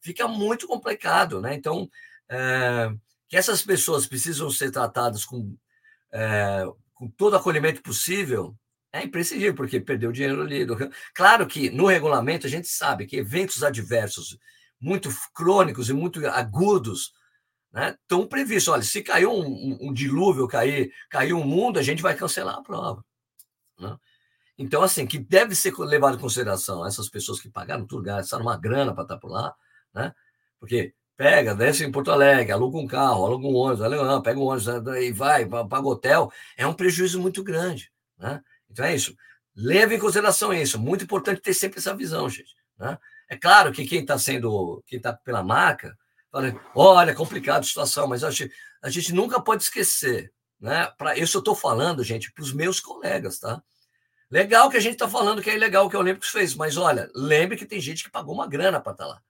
[0.00, 1.54] fica muito complicado, né?
[1.54, 1.88] Então,
[2.28, 2.90] é,
[3.28, 5.56] que essas pessoas precisam ser tratadas com,
[6.12, 8.56] é, com todo acolhimento possível,
[8.92, 10.66] é imprescindível, porque perdeu dinheiro ali.
[11.14, 14.38] Claro que no regulamento a gente sabe que eventos adversos
[14.82, 17.12] muito crônicos e muito agudos,
[17.72, 18.72] né, estão previstos.
[18.72, 22.56] Olha, se caiu um, um, um, dilúvio, cair, caiu um mundo, a gente vai cancelar
[22.56, 23.04] a prova.
[23.78, 23.96] Né?
[24.58, 28.58] Então, assim, que deve ser levado em consideração essas pessoas que pagaram tudo, gastaram uma
[28.58, 29.54] grana para estar por lá,
[29.94, 30.12] né?
[30.60, 34.44] Porque pega, desce em Porto Alegre, aluga um carro, aluga um ônibus, aluga, pega um
[34.44, 34.68] ônibus
[35.00, 38.42] e vai, paga hotel, é um prejuízo muito grande, né?
[38.70, 39.14] Então é isso.
[39.54, 40.78] Leve em consideração isso.
[40.78, 42.54] Muito importante ter sempre essa visão, gente.
[42.78, 42.98] Né?
[43.32, 45.96] É claro que quem está sendo, quem está pela marca,
[46.30, 50.92] fala, olha, é complicada a situação, mas a gente, a gente nunca pode esquecer, né?
[50.98, 53.62] Para isso eu estou falando, gente, para os meus colegas, tá?
[54.30, 56.76] Legal que a gente está falando que é ilegal o que o Olímpicos fez, mas
[56.76, 59.22] olha, lembre que tem gente que pagou uma grana para estar tá lá.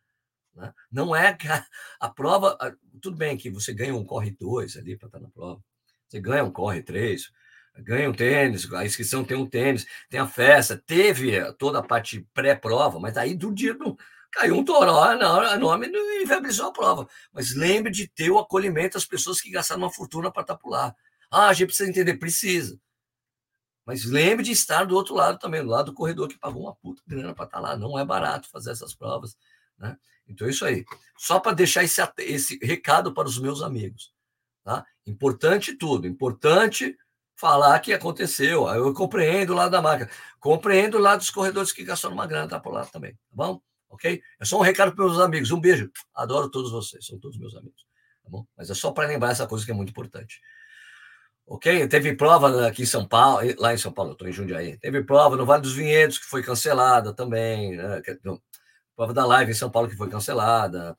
[0.57, 0.75] Né?
[0.91, 1.65] Não é a,
[2.01, 2.59] a prova.
[2.61, 5.63] A, tudo bem que você ganha um corre dois ali para estar tá na prova,
[6.09, 7.31] você ganha um corre três,
[7.79, 12.27] ganha um tênis, a inscrição tem um tênis, tem a festa, teve toda a parte
[12.35, 13.97] pré-prova, mas aí do dia não,
[14.33, 17.09] caiu um toró, não, nome não inviabilizou a prova.
[17.33, 20.71] Mas lembre de ter o acolhimento das pessoas que gastaram uma fortuna para estar por
[20.71, 20.95] lá.
[21.31, 22.81] Ah, a gente precisa entender, precisa.
[23.85, 26.75] Mas lembre de estar do outro lado também, do lado do corredor que pagou uma
[26.77, 27.77] puta grana para estar lá.
[27.77, 29.37] Não é barato fazer essas provas.
[29.79, 29.97] Né?
[30.29, 30.85] Então, é isso aí.
[31.19, 34.13] Só para deixar esse, esse recado para os meus amigos.
[34.63, 34.87] Tá?
[35.07, 36.07] Importante tudo.
[36.07, 36.97] Importante
[37.43, 38.69] falar que aconteceu.
[38.69, 42.73] Eu compreendo lá da marca, compreendo lá dos corredores que gastaram uma grana, tá por
[42.73, 43.61] lá também, tá bom?
[43.91, 44.23] Ok?
[44.39, 45.51] É só um recado para meus amigos.
[45.51, 45.91] Um beijo.
[46.15, 47.85] Adoro todos vocês, são todos meus amigos.
[48.23, 48.47] Tá bom?
[48.57, 50.41] Mas é só para lembrar essa coisa que é muito importante.
[51.45, 51.89] Ok?
[51.89, 54.79] Teve prova aqui em São Paulo, lá em São Paulo, estou em Jundiaí.
[54.79, 57.77] Teve prova no Vale dos Vinhedos, que foi cancelada também.
[57.77, 58.01] Né?
[58.95, 60.97] Prova da live em São Paulo, que foi cancelada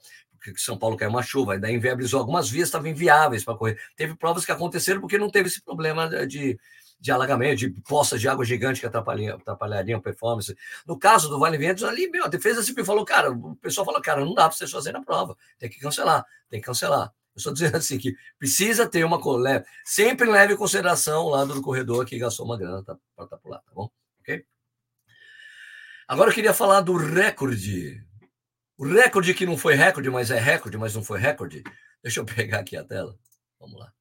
[0.51, 3.79] que São Paulo caiu uma chuva, ainda inviabilizou algumas vias, estavam inviáveis para correr.
[3.95, 6.59] Teve provas que aconteceram porque não teve esse problema de,
[6.99, 10.55] de alagamento, de poças de água gigante que atrapalhariam, atrapalhariam performance.
[10.85, 14.01] No caso do Vale Ventos, ali, meu, a defesa sempre falou, cara, o pessoal falou,
[14.01, 17.13] cara, não dá para vocês fazerem a prova, tem que cancelar, tem que cancelar.
[17.35, 21.53] Eu estou dizendo assim que precisa ter uma leve, sempre leve em consideração o lado
[21.53, 23.89] do corredor que gastou uma grana para estar tá por lá, tá bom?
[24.21, 24.45] Ok?
[26.07, 28.01] Agora eu queria falar do recorde
[28.77, 31.63] o recorde que não foi recorde, mas é recorde, mas não foi recorde.
[32.01, 33.17] Deixa eu pegar aqui a tela.
[33.59, 33.93] Vamos lá.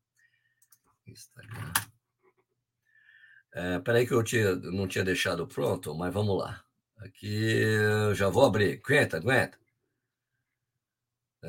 [1.06, 1.72] Instagram.
[3.54, 6.64] É, peraí que eu tinha, não tinha deixado pronto, mas vamos lá.
[6.98, 7.64] Aqui,
[8.14, 8.80] já vou abrir.
[8.82, 9.58] Aguenta, aguenta.
[11.42, 11.48] É,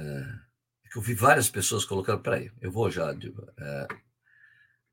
[0.86, 2.21] é que eu vi várias pessoas colocando.
[2.21, 3.12] Peraí, eu vou já.
[3.12, 3.88] É,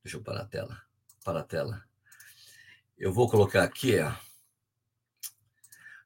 [0.04, 0.80] deixa eu parar a tela.
[1.24, 1.84] Para a tela.
[2.96, 4.29] Eu vou colocar aqui, ó.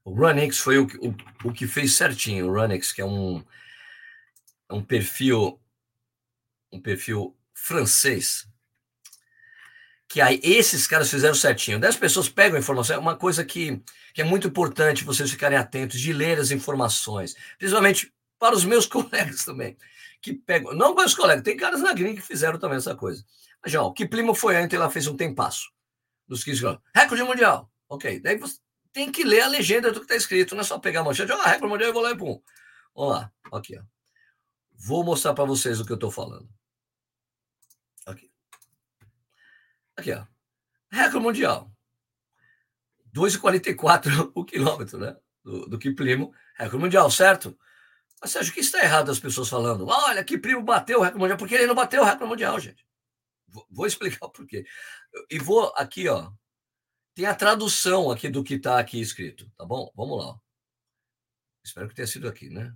[0.04, 2.48] O Runix foi o, o, o que fez certinho.
[2.48, 3.42] O Runix, que é um,
[4.68, 5.58] é um perfil
[6.74, 8.46] um perfil francês.
[10.08, 11.80] Que aí esses caras fizeram certinho.
[11.80, 12.96] Dez pessoas pegam a informação.
[12.96, 13.80] É uma coisa que,
[14.12, 17.34] que é muito importante vocês ficarem atentos de ler as informações.
[17.58, 19.76] Principalmente para os meus colegas também.
[20.20, 20.74] Que pegam.
[20.74, 23.24] Não para os colegas, tem caras na gringa que fizeram também essa coisa.
[23.62, 25.70] Mas, já, o Kiplimo foi antes, ela fez um tempasso.
[26.26, 26.80] Dos 15 anos.
[26.94, 27.70] Recorde mundial.
[27.88, 28.20] Ok.
[28.20, 28.58] Daí você
[28.94, 31.32] tem que ler a legenda do que está escrito, não é só pegar a manchete,
[31.32, 32.40] ah, regra mundial, eu vou lá e pum.
[32.94, 33.82] Vamos lá, aqui, ó.
[34.72, 36.48] Vou mostrar para vocês o que eu estou falando.
[38.06, 38.30] Aqui.
[39.96, 40.24] Aqui, ó.
[40.92, 41.72] Recorde mundial.
[43.12, 45.16] 2,44 o quilômetro, né?
[45.42, 47.58] Do, do Kiplimo, recorde mundial, certo?
[48.20, 49.88] Mas você acha que está errado as pessoas falando?
[49.88, 52.86] Olha, que primo bateu o recorde mundial, porque ele não bateu o recorde mundial, gente.
[53.48, 54.64] Vou, vou explicar por quê.
[55.28, 56.30] E vou aqui, ó.
[57.14, 59.90] Tem a tradução aqui do que está aqui escrito, tá bom?
[59.94, 60.36] Vamos lá.
[61.64, 62.74] Espero que tenha sido aqui, né?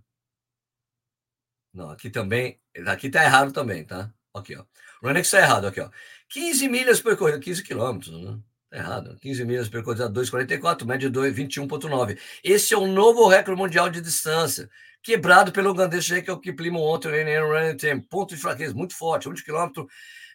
[1.75, 2.61] Não, aqui também.
[2.87, 4.13] Aqui está errado também, tá?
[4.35, 4.65] Aqui, ó.
[5.03, 5.91] O Renex está errado aqui, ó.
[6.29, 8.39] 15 milhas percorridas, 15 quilômetros, né?
[8.71, 9.17] Tá errado.
[9.21, 12.19] 15 milhas percorridas 2,44, média 21,9.
[12.45, 14.71] Esse é o novo recorde mundial de distância,
[15.03, 18.01] quebrado pelo ugandês Jacob Kiplimo ontem no Running Time.
[18.03, 19.89] Ponto de fraqueza, muito forte, 1 de quilômetro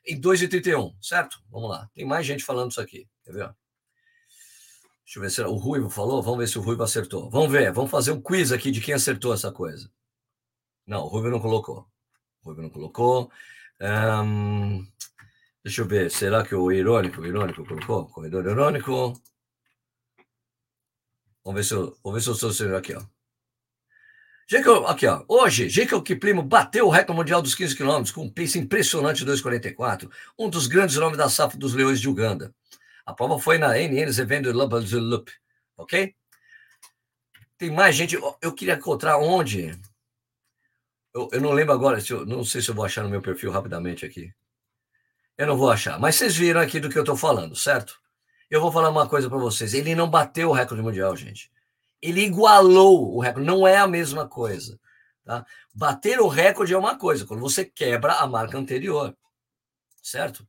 [0.06, 1.42] em 2,31, certo?
[1.50, 1.90] Vamos lá.
[1.94, 3.08] Tem mais gente falando isso aqui.
[3.24, 3.63] Quer ver?
[5.06, 6.22] Deixa eu ver se o Ruivo falou.
[6.22, 7.30] Vamos ver se o Ruivo acertou.
[7.30, 7.72] Vamos ver.
[7.72, 9.90] Vamos fazer um quiz aqui de quem acertou essa coisa.
[10.88, 11.88] Não, o Ruivo não colocou.
[12.42, 13.32] O Ruivo não colocou.
[13.82, 14.86] Um,
[15.64, 16.10] deixa eu ver.
[16.12, 18.08] Será que o irônico, o irônico colocou?
[18.08, 19.14] Corredor irônico.
[21.44, 23.04] Vamos ver se eu, vamos ver se estou aqui, ó.
[24.48, 25.24] Jacob, aqui, ó.
[25.28, 30.10] Hoje, Jacob Kiplimo bateu o recorde mundial dos 15 quilômetros com um pace impressionante 2,44,
[30.38, 32.54] um dos grandes nomes da safra dos Leões de Uganda.
[33.06, 35.32] A prova foi na NN Evento Loop,
[35.78, 36.16] ok?
[37.58, 38.18] Tem mais gente.
[38.42, 39.72] Eu queria encontrar onde.
[41.14, 43.22] Eu, eu não lembro agora, se eu, não sei se eu vou achar no meu
[43.22, 44.34] perfil rapidamente aqui.
[45.38, 48.00] Eu não vou achar, mas vocês viram aqui do que eu estou falando, certo?
[48.50, 49.74] Eu vou falar uma coisa para vocês.
[49.74, 51.52] Ele não bateu o recorde mundial, gente.
[52.02, 54.80] Ele igualou o recorde, não é a mesma coisa.
[55.24, 55.46] Tá?
[55.74, 59.16] Bater o recorde é uma coisa, quando você quebra a marca anterior,
[60.02, 60.48] certo?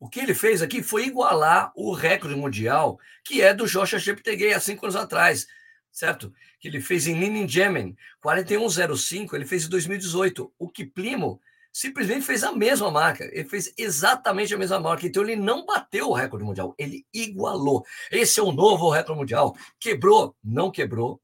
[0.00, 4.54] O que ele fez aqui foi igualar o recorde mundial, que é do Joshua Cheptegei
[4.54, 5.46] há cinco anos atrás,
[5.92, 6.32] certo?
[6.58, 10.50] Que ele fez em Ninninjamin, 41,05, ele fez em 2018.
[10.58, 11.38] O Kiplimo
[11.70, 16.08] simplesmente fez a mesma marca, ele fez exatamente a mesma marca, então ele não bateu
[16.08, 17.84] o recorde mundial, ele igualou.
[18.10, 19.54] Esse é o novo recorde mundial.
[19.78, 20.34] Quebrou?
[20.42, 21.20] Não quebrou.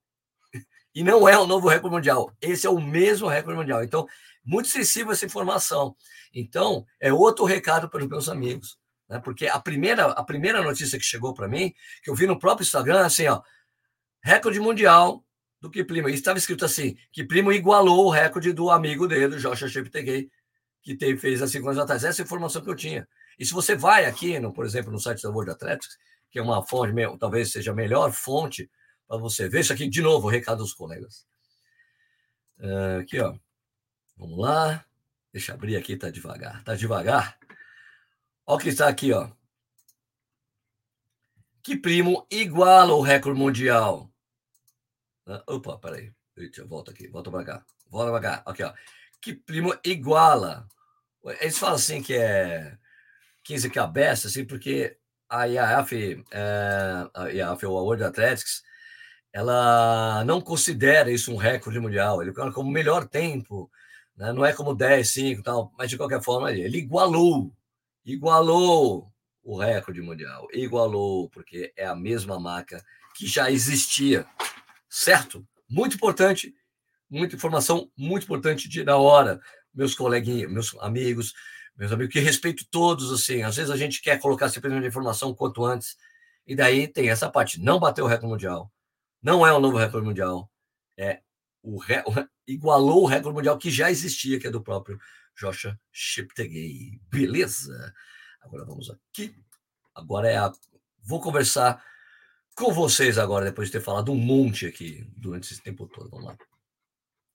[0.94, 3.82] E não é o novo recorde mundial, esse é o mesmo recorde mundial.
[3.82, 4.06] Então,
[4.46, 5.96] muito sensível essa informação.
[6.32, 8.78] Então, é outro recado para os meus amigos.
[9.08, 9.18] Né?
[9.18, 12.64] Porque a primeira, a primeira notícia que chegou para mim, que eu vi no próprio
[12.64, 13.42] Instagram, assim, ó,
[14.22, 15.24] recorde mundial
[15.60, 16.08] do Kiplimo.
[16.08, 20.30] E estava escrito assim, Kiplimo igualou o recorde do amigo dele, Joshua Cheptegei,
[20.82, 22.04] que teve, fez há cinco anos atrás.
[22.04, 23.08] Essa é a informação que eu tinha.
[23.38, 25.96] E se você vai aqui, no, por exemplo, no site da World Athletics,
[26.30, 28.70] que é uma fonte, talvez seja a melhor fonte
[29.06, 31.26] para você ver isso aqui, de novo, recado dos colegas.
[32.58, 33.34] Uh, aqui, ó.
[34.16, 34.84] Vamos lá.
[35.32, 36.64] Deixa eu abrir aqui, tá devagar.
[36.64, 37.38] Tá devagar.
[38.46, 39.30] Olha o que está aqui, ó.
[41.62, 44.10] Que primo iguala o recorde mundial.
[45.46, 46.12] Opa, peraí.
[46.36, 47.66] Deixa eu volta aqui, volta para cá.
[47.90, 48.50] Volta para cá.
[48.50, 48.72] Aqui, ó.
[49.20, 50.68] Que primo iguala.
[51.40, 52.78] Eles falam assim que é
[53.42, 54.96] 15 cabeças, assim, porque
[55.28, 58.62] a IAF, é, a IAF, ou World Athletics,
[59.32, 62.22] ela não considera isso um recorde mundial.
[62.22, 63.70] Ele coloca como melhor tempo
[64.16, 64.32] né?
[64.32, 67.52] Não é como 10, 5 tal, mas de qualquer forma, ele igualou,
[68.04, 74.26] igualou o recorde mundial, igualou, porque é a mesma marca que já existia,
[74.88, 75.46] certo?
[75.68, 76.54] Muito importante,
[77.08, 79.40] muita informação muito importante de na hora,
[79.72, 81.32] meus coleguinhas, meus amigos,
[81.76, 85.64] meus amigos, que respeito todos, assim, às vezes a gente quer colocar simplesmente informação quanto
[85.64, 85.96] antes,
[86.46, 88.72] e daí tem essa parte, não bateu o recorde mundial,
[89.22, 90.50] não é o novo recorde mundial,
[90.96, 91.20] é
[91.66, 92.02] o, re,
[92.46, 95.00] igualou o recorde mundial que já existia, que é do próprio
[95.34, 97.00] Joshua Cheptegei.
[97.10, 97.92] Beleza?
[98.40, 99.34] Agora vamos aqui.
[99.92, 100.52] Agora é a.
[101.02, 101.82] Vou conversar
[102.54, 106.08] com vocês agora, depois de ter falado um monte aqui durante esse tempo todo.
[106.08, 106.38] Vamos lá.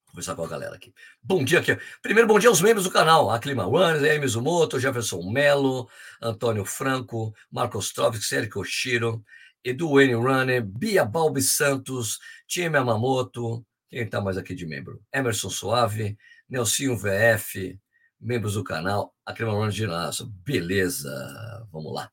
[0.07, 0.93] Conversar com a galera aqui.
[1.21, 1.77] Bom dia aqui.
[2.01, 3.29] Primeiro, bom dia aos membros do canal.
[3.29, 5.89] A Clima One, Amy Zumoto, Jefferson Melo,
[6.21, 9.23] Antônio Franco, Marcos Trovic, Sérgio Oshiro,
[9.63, 15.03] Edu Wayne Runner, Bia Balbi Santos, Time Amamoto, quem está mais aqui de membro?
[15.13, 16.17] Emerson Suave,
[16.49, 17.77] Nelsinho VF,
[18.19, 20.27] membros do canal, a Crema de Ginásio.
[20.45, 22.09] Beleza, vamos lá.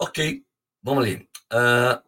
[0.00, 0.42] Ok,
[0.82, 1.28] vamos ali.
[1.52, 2.02] Uh,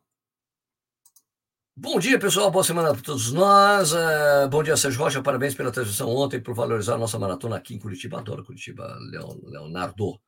[1.77, 2.51] bom dia, pessoal.
[2.51, 3.93] Boa semana para todos nós.
[3.93, 5.23] Uh, bom dia, Sérgio Rocha.
[5.23, 8.21] Parabéns pela transmissão ontem, por valorizar a nossa maratona aqui em Curitiba.
[8.21, 8.97] Adoro Curitiba,
[9.45, 10.19] Leonardo.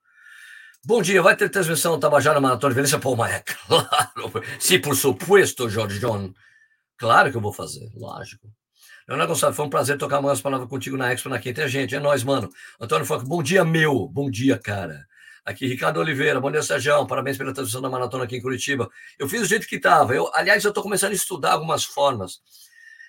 [0.84, 2.98] Bom dia, vai ter transmissão Tabajara Maratona de Valência?
[2.98, 4.32] Pô, mas é claro.
[4.60, 6.34] Se por supuesto, Jorge John.
[6.96, 8.48] Claro que eu vou fazer, lógico.
[9.06, 11.68] Leonardo Gonçalves, foi um prazer tocar umas palavras contigo na Expo na quinta.
[11.68, 12.50] gente, é nós, mano.
[12.80, 14.08] Antônio Foco, bom dia, meu.
[14.08, 15.06] Bom dia, cara.
[15.44, 17.06] Aqui, Ricardo Oliveira, bom dia, Sérgio.
[17.06, 18.90] Parabéns pela transmissão da maratona aqui em Curitiba.
[19.16, 20.12] Eu fiz do jeito que estava.
[20.12, 22.40] Eu, aliás, eu estou começando a estudar algumas formas.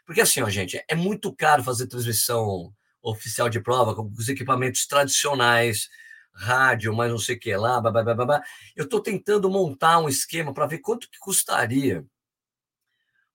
[0.05, 2.71] Porque assim, ó, gente, é muito caro fazer transmissão
[3.01, 5.89] oficial de prova com os equipamentos tradicionais.
[6.31, 8.43] rádio, mais não sei o que lá, blá.
[8.75, 12.05] eu estou tentando montar um esquema para ver quanto que custaria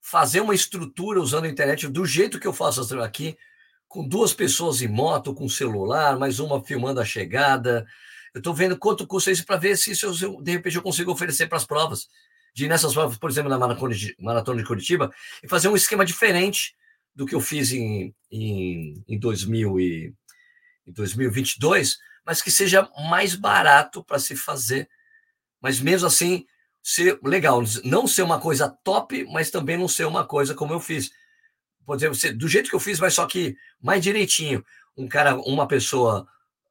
[0.03, 3.39] fazer uma estrutura usando a internet do jeito que eu faço aqui,
[3.87, 7.87] com duas pessoas em moto, com celular, mais uma filmando a chegada.
[8.35, 11.13] Eu estou vendo quanto custa isso para ver se, se eu, de repente eu consigo
[11.13, 12.09] oferecer para as provas.
[12.55, 15.11] De ir nessas provas, por exemplo, na Maratona de, Curitiba,
[15.43, 16.75] e fazer um esquema diferente
[17.15, 20.15] do que eu fiz em, em, em, 2000 e,
[20.87, 24.89] em 2022, mas que seja mais barato para se fazer.
[25.61, 26.45] Mas mesmo assim,
[26.83, 27.63] ser legal.
[27.85, 31.11] Não ser uma coisa top, mas também não ser uma coisa como eu fiz.
[31.87, 34.65] Pode dizer, do jeito que eu fiz, mas só que mais direitinho.
[34.97, 36.27] Um cara, uma pessoa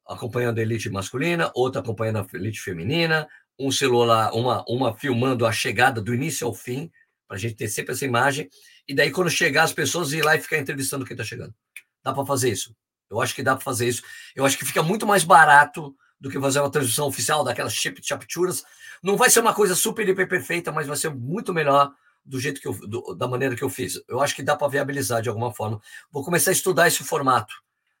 [0.06, 5.52] acompanhando a elite masculina, outra acompanhando a elite feminina, um celular, uma, uma filmando a
[5.52, 6.90] chegada do início ao fim,
[7.26, 8.48] para a gente ter sempre essa imagem.
[8.86, 11.54] E daí, quando chegar, as pessoas ir lá e ficar entrevistando quem está chegando.
[12.02, 12.74] Dá para fazer isso.
[13.10, 14.02] Eu acho que dá para fazer isso.
[14.34, 18.00] Eu acho que fica muito mais barato do que fazer uma transmissão oficial daquelas chip
[18.02, 18.64] chapturas.
[19.02, 21.92] Não vai ser uma coisa super hiper perfeita, mas vai ser muito melhor
[22.24, 24.00] do jeito que eu, do, da maneira que eu fiz.
[24.08, 25.80] Eu acho que dá para viabilizar de alguma forma.
[26.10, 27.52] Vou começar a estudar esse formato,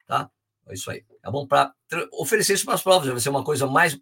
[0.06, 0.30] tá?
[0.68, 1.04] É isso aí.
[1.24, 1.74] É bom para
[2.12, 3.08] oferecer isso para as provas.
[3.08, 3.98] Vai ser uma coisa mais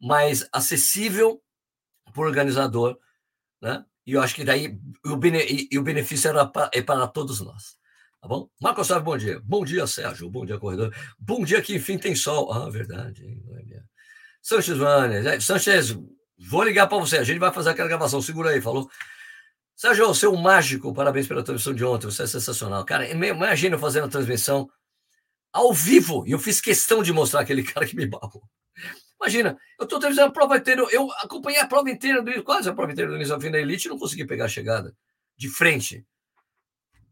[0.00, 1.40] mais acessível
[2.12, 2.98] para o organizador,
[3.60, 3.84] né?
[4.06, 7.40] E eu acho que daí o, bene, e, o benefício era pra, é para todos
[7.40, 7.78] nós.
[8.20, 8.50] Tá bom?
[8.60, 9.40] Marcos Sávio, bom dia.
[9.42, 10.28] Bom dia, Sérgio.
[10.30, 10.94] Bom dia, corredor.
[11.18, 12.52] Bom dia que enfim tem sol.
[12.52, 13.24] Ah, verdade.
[14.42, 15.44] Sanchez Vanes.
[15.44, 15.96] Sanchez,
[16.38, 17.18] vou ligar para você.
[17.18, 18.20] A gente vai fazer aquela gravação.
[18.20, 18.88] Segura aí, falou.
[19.76, 20.92] Sérgio, você é um mágico.
[20.94, 22.06] Parabéns pela transmissão de ontem.
[22.06, 22.84] Você é sensacional.
[22.84, 24.68] Cara, imagina eu fazendo a transmissão
[25.52, 26.24] ao vivo.
[26.26, 28.42] E eu fiz questão de mostrar aquele cara que me barrou.
[29.20, 30.82] Imagina, eu estou televisando a prova inteira.
[30.90, 33.98] Eu acompanhei a prova inteira, do, quase a prova inteira do fim da Elite não
[33.98, 34.94] consegui pegar a chegada
[35.36, 36.04] de frente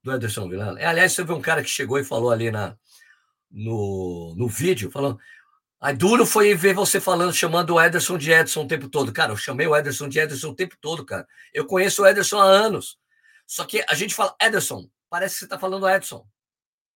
[0.03, 0.79] do Ederson Vilano.
[0.79, 2.77] É, aliás, você viu um cara que chegou e falou ali na,
[3.51, 5.19] no, no vídeo, falando.
[5.83, 9.13] Aí duro foi ver você falando, chamando o Ederson de Edson o tempo todo.
[9.13, 11.27] Cara, eu chamei o Ederson de Ederson o tempo todo, cara.
[11.53, 13.01] Eu conheço o Ederson há anos.
[13.49, 16.25] Só que a gente fala Ederson, parece que você está falando Edson.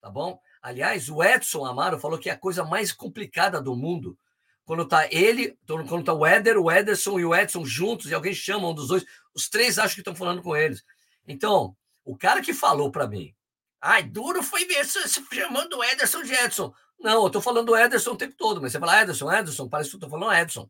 [0.01, 0.39] Tá bom?
[0.63, 4.17] Aliás, o Edson Amaro falou que é a coisa mais complicada do mundo.
[4.65, 8.35] Quando tá ele, quando tá o Eder, o Ederson e o Edson juntos, e alguém
[8.35, 10.85] chama um dos dois, os três acham que estão falando com eles.
[11.27, 13.35] Então, o cara que falou para mim,
[13.81, 15.01] ai, duro foi ver se
[15.33, 16.73] chamando o Ederson de Edson.
[16.99, 19.97] Não, eu tô falando Ederson o tempo todo, mas você fala Ederson, Ederson, parece que
[19.97, 20.69] eu tô falando Edson.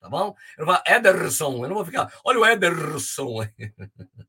[0.00, 0.34] Tá bom?
[0.58, 3.72] Eu vou Ederson, eu não vou ficar, olha o Ederson aí.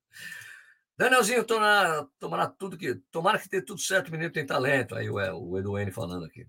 [0.98, 2.96] Danielzinho, tomara, tomara tudo que.
[3.12, 4.96] Tomara que tenha tudo certo, o menino tem talento.
[4.96, 6.48] Aí o, o Eduene falando aqui.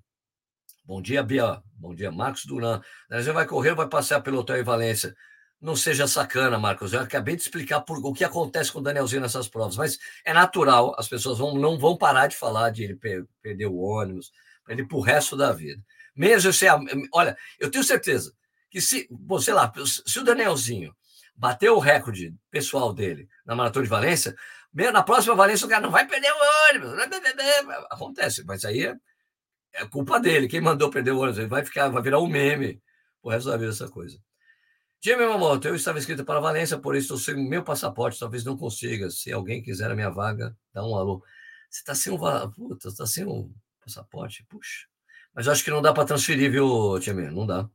[0.84, 1.62] Bom dia, Bia.
[1.74, 2.80] Bom dia, Marcos Duran.
[3.10, 5.14] Danielzinho vai correr vai passear pelo hotel em Valência?
[5.60, 6.92] não seja sacana, Marcos.
[6.92, 10.32] Eu acabei de explicar por, o que acontece com o Danielzinho nessas provas, mas é
[10.32, 14.30] natural, as pessoas vão, não vão parar de falar de ele per, perder o ônibus,
[14.68, 15.82] ele para o resto da vida.
[16.14, 16.66] Mesmo se.
[17.12, 18.32] Olha, eu tenho certeza
[18.70, 20.94] que se, bom, sei lá, se o Danielzinho
[21.34, 24.36] bater o recorde pessoal dele na Maratona de Valência,
[24.74, 26.98] na próxima Valência o cara não vai perder o ônibus.
[27.90, 28.96] Acontece, mas aí é,
[29.72, 30.48] é culpa dele.
[30.48, 31.38] Quem mandou perder o ônibus?
[31.38, 32.82] Ele vai ficar, vai virar um meme
[33.22, 34.18] o resto da vida essa coisa.
[35.00, 38.56] Dia Yamamoto, eu estava inscrito para Valência, por isso estou sem meu passaporte, talvez não
[38.56, 39.08] consiga.
[39.10, 41.22] Se alguém quiser a minha vaga, dá um alô.
[41.70, 42.18] Você está sem um,
[42.50, 43.52] puta, está sem um
[43.88, 44.44] passaporte?
[44.48, 44.86] Puxa.
[45.34, 47.30] Mas acho que não dá para transferir, viu, Time?
[47.30, 47.68] Não dá.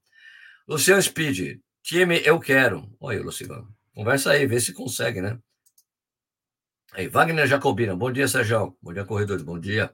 [0.67, 2.89] Luciano Speed, time, eu quero.
[2.99, 3.67] Olha, Luciano.
[3.93, 5.37] Conversa aí, vê se consegue, né?
[6.93, 8.77] Aí, Wagner Jacobina, bom dia, Sérgio.
[8.81, 9.91] Bom dia, corredores, bom dia.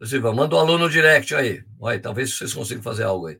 [0.00, 1.64] Luciano, manda um alô no direct aí.
[1.78, 3.38] Olha, talvez vocês consigam fazer algo aí.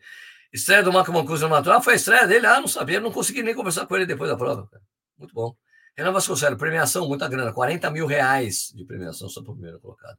[0.52, 1.78] Estreia do Marco Mancuso no Natural.
[1.78, 2.46] Ah, foi a estreia dele?
[2.46, 3.00] Ah, não sabia.
[3.00, 4.68] Não consegui nem conversar com ele depois da prova.
[5.16, 5.56] Muito bom.
[5.96, 7.52] Renan Vasconcelos, premiação, muita grana.
[7.52, 10.18] 40 mil reais de premiação só para o primeiro colocado.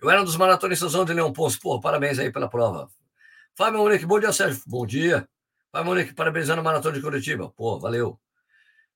[0.00, 1.58] Eu era um dos maratonistas de Leão Ponce.
[1.58, 2.88] Pô, parabéns aí pela prova.
[3.54, 4.62] Fábio Monique, bom dia, Sérgio.
[4.66, 5.28] Bom dia.
[5.72, 7.50] Fábio Monique, parabenizando a Maratona de Curitiba.
[7.50, 8.20] Pô, valeu.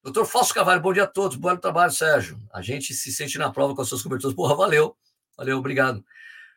[0.03, 1.37] Doutor Fausto Cavalho, bom dia a todos.
[1.37, 2.39] Bom trabalho, Sérgio.
[2.53, 4.35] A gente se sente na prova com as suas coberturas.
[4.37, 4.97] Porra, valeu.
[5.37, 6.05] Valeu, obrigado.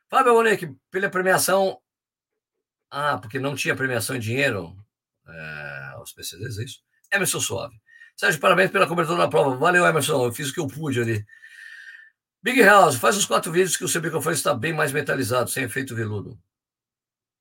[0.10, 1.80] Fábio Monique, pela premiação,
[2.90, 4.76] ah, porque não tinha premiação em dinheiro
[5.26, 6.84] é, aos PCDs, é isso?
[7.14, 7.76] Emerson Suave.
[8.22, 9.58] Sérgio, parabéns pela cobertura da prova.
[9.58, 10.28] Valeu, Emerson.
[10.28, 11.26] Eu fiz o que eu pude ali.
[12.44, 15.64] Big House, faz os quatro vídeos que o seu microfone está bem mais metalizado, sem
[15.64, 16.40] efeito veludo.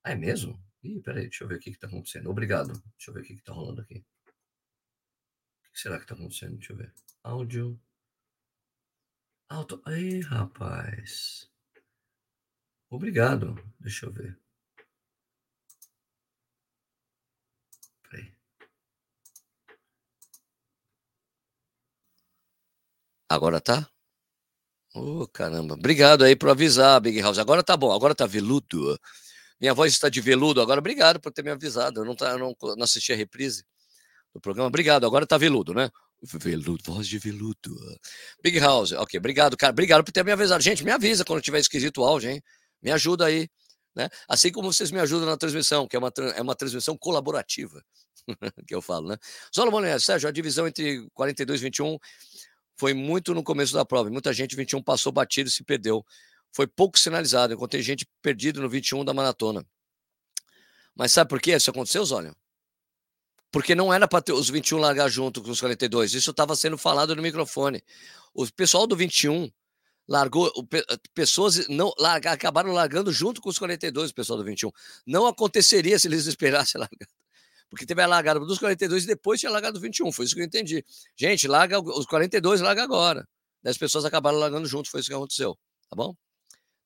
[0.03, 0.59] Ah, é mesmo?
[0.83, 2.31] Ih, peraí, deixa eu ver o que está acontecendo.
[2.31, 2.73] Obrigado.
[2.97, 3.99] Deixa eu ver o que está rolando aqui.
[3.99, 6.57] O que será que está acontecendo?
[6.57, 6.95] Deixa eu ver.
[7.25, 7.79] Áudio.
[9.51, 9.83] Alto.
[9.85, 11.47] Aí, rapaz.
[12.89, 13.55] Obrigado.
[13.79, 14.41] Deixa eu ver.
[23.31, 23.89] Agora tá?
[24.93, 25.75] Ô, oh, caramba.
[25.75, 27.39] Obrigado aí por avisar, Big House.
[27.39, 28.99] Agora tá bom, agora tá veludo.
[29.61, 30.81] Minha voz está de veludo agora.
[30.81, 32.01] Obrigado por ter me avisado.
[32.01, 33.65] Eu não, tá, eu não, não assisti a reprise
[34.35, 34.67] do programa.
[34.67, 35.07] Obrigado.
[35.07, 35.89] Agora está veludo, né?
[36.21, 37.73] Veludo, voz de veludo.
[38.43, 38.91] Big House.
[38.91, 39.73] Ok, obrigado, cara.
[39.73, 40.61] Obrigado por ter me avisado.
[40.61, 42.43] Gente, me avisa quando tiver esquisito o áudio, hein?
[42.83, 43.49] Me ajuda aí.
[43.95, 44.09] Né?
[44.29, 47.81] Assim como vocês me ajudam na transmissão, que é uma, é uma transmissão colaborativa,
[48.67, 49.17] que eu falo, né?
[49.53, 51.99] Solomon Sérgio, a divisão entre 42 e 21
[52.81, 54.09] foi muito no começo da prova.
[54.09, 56.03] Muita gente 21 passou batido e se perdeu.
[56.51, 57.53] Foi pouco sinalizado.
[57.53, 59.67] Encontrei gente perdida no 21 da maratona.
[60.95, 62.35] Mas sabe por que isso aconteceu, Zólia?
[63.53, 66.15] Porque não era para os 21 largar junto com os 42.
[66.15, 67.85] Isso estava sendo falado no microfone.
[68.33, 69.53] O pessoal do 21
[70.09, 70.51] largou,
[71.13, 74.71] pessoas não largar, acabaram largando junto com os 42, o pessoal do 21.
[75.07, 77.09] Não aconteceria se eles esperassem largar.
[77.71, 80.11] Porque teve a largada dos 42 e depois tinha largado o 21.
[80.11, 80.85] Foi isso que eu entendi.
[81.17, 83.27] Gente, larga os 42, larga agora.
[83.65, 85.57] As pessoas acabaram largando junto, foi isso que aconteceu.
[85.89, 86.15] Tá bom?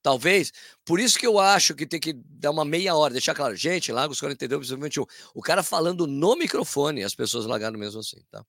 [0.02, 0.52] Talvez,
[0.84, 3.90] por isso que eu acho que tem que dar uma meia hora, deixar claro, gente,
[3.90, 5.06] larga os 42 e 21.
[5.34, 8.44] O cara falando no microfone, as pessoas largaram mesmo assim, tá?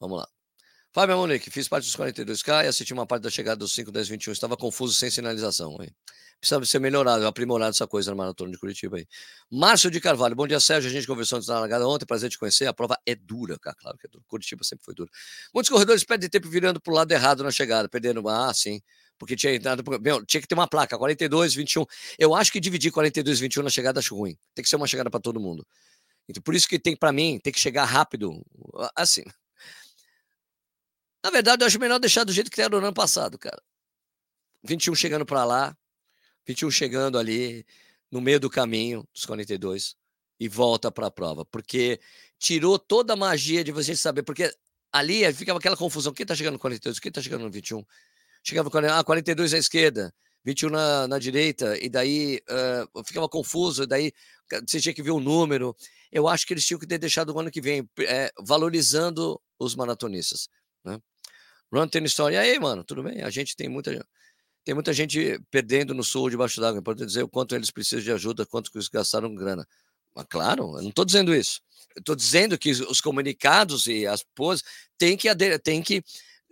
[0.00, 0.28] Vamos lá.
[0.92, 4.08] Fábio Monique, fiz parte dos 42K e assisti uma parte da chegada dos 5, 10,
[4.08, 4.32] 21.
[4.32, 5.76] Estava confuso sem sinalização.
[5.80, 5.94] Hein?
[6.40, 8.98] Precisa ser melhorado, aprimorado essa coisa na maratona de Curitiba.
[9.48, 10.90] Márcio de Carvalho, bom dia, Sérgio.
[10.90, 12.66] A gente conversou antes da largada ontem, prazer te conhecer.
[12.66, 14.24] A prova é dura, cara, claro que é dura.
[14.26, 15.08] Curitiba sempre foi dura.
[15.54, 18.28] Muitos corredores perdem tempo virando para o lado errado na chegada, perdendo.
[18.28, 18.82] Ah, sim.
[19.16, 19.84] Porque tinha entrado.
[20.00, 21.84] Meu, tinha que ter uma placa, 42, 21.
[22.18, 24.36] Eu acho que dividir 42 e 21 na chegada acho ruim.
[24.56, 25.64] Tem que ser uma chegada para todo mundo.
[26.28, 28.44] Então, por isso que tem, para mim, tem que chegar rápido.
[28.96, 29.22] Assim,
[31.22, 33.60] na verdade, eu acho melhor deixar do jeito que era no ano passado, cara.
[34.62, 35.76] 21 chegando para lá,
[36.46, 37.64] 21 chegando ali
[38.10, 39.96] no meio do caminho dos 42
[40.38, 42.00] e volta para a prova, porque
[42.38, 44.50] tirou toda a magia de você saber, porque
[44.90, 47.84] ali ficava aquela confusão, quem está chegando no 42, quem está chegando no 21?
[48.42, 50.12] Chegava ah, 42 à esquerda,
[50.44, 52.40] 21 na, na direita, e daí
[52.94, 54.12] uh, ficava confuso, daí
[54.66, 55.76] você tinha que ver o número.
[56.10, 59.76] Eu acho que eles tinham que ter deixado o ano que vem, é, valorizando os
[59.76, 60.48] maratonistas.
[60.84, 61.00] Né?
[61.72, 62.34] Run Tennis Story.
[62.34, 63.22] E aí, mano, tudo bem?
[63.22, 64.06] A gente tem muita,
[64.64, 66.82] tem muita gente perdendo no sul debaixo d'água.
[66.82, 69.66] Pode dizer o quanto eles precisam de ajuda, quanto eles gastaram grana.
[70.14, 71.60] Mas claro, eu não estou dizendo isso.
[71.96, 74.64] Estou dizendo que os comunicados e as poses
[74.98, 75.28] têm que,
[75.62, 76.02] têm que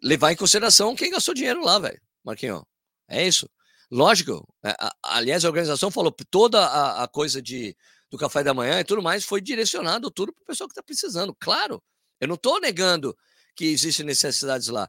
[0.03, 2.01] levar em consideração quem gastou dinheiro lá, velho.
[2.25, 2.63] Marquinhos.
[3.09, 3.49] É isso.
[3.91, 4.47] Lógico.
[4.65, 7.77] É, aliás, a organização falou toda a, a coisa de,
[8.11, 10.83] do café da manhã e tudo mais foi direcionado tudo para o pessoal que está
[10.83, 11.35] precisando.
[11.39, 11.83] Claro.
[12.21, 13.17] Eu não estou negando
[13.59, 14.89] que existem necessidades lá.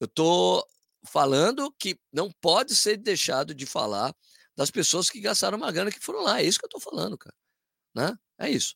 [0.00, 0.66] Eu estou
[1.04, 4.16] falando que não pode ser deixado de falar
[4.56, 6.40] das pessoas que gastaram uma grana que foram lá.
[6.40, 7.36] É isso que eu estou falando, cara.
[7.94, 8.18] Né?
[8.38, 8.74] É isso.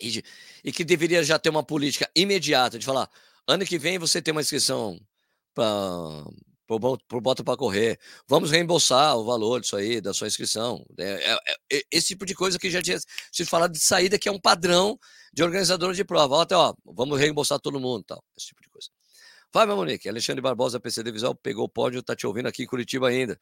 [0.00, 0.24] E, de,
[0.64, 3.10] e, que deveria já ter uma política imediata de falar:
[3.46, 4.98] ano que vem você tem uma inscrição
[5.52, 6.24] para
[6.78, 7.98] Bota para Correr,
[8.28, 10.84] vamos reembolsar o valor disso aí, da sua inscrição.
[10.98, 11.38] É, é,
[11.72, 12.98] é, esse tipo de coisa que já tinha
[13.32, 14.98] se falado de saída, que é um padrão
[15.32, 16.42] de organizador de prova.
[16.42, 18.88] Até, ó, vamos reembolsar todo mundo, tal, esse tipo de coisa.
[19.52, 20.08] Vai, meu Monique.
[20.08, 23.38] Alexandre Barbosa, PCD Visual, pegou o pódio, tá te ouvindo aqui em Curitiba ainda.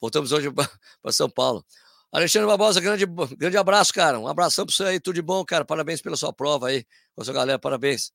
[0.00, 0.68] Voltamos hoje para
[1.12, 1.64] São Paulo.
[2.12, 3.04] Alexandre Barbosa, grande,
[3.36, 4.18] grande abraço, cara.
[4.18, 5.64] Um abração para você aí, tudo de bom, cara.
[5.64, 8.12] Parabéns pela sua prova aí, com a sua galera, parabéns.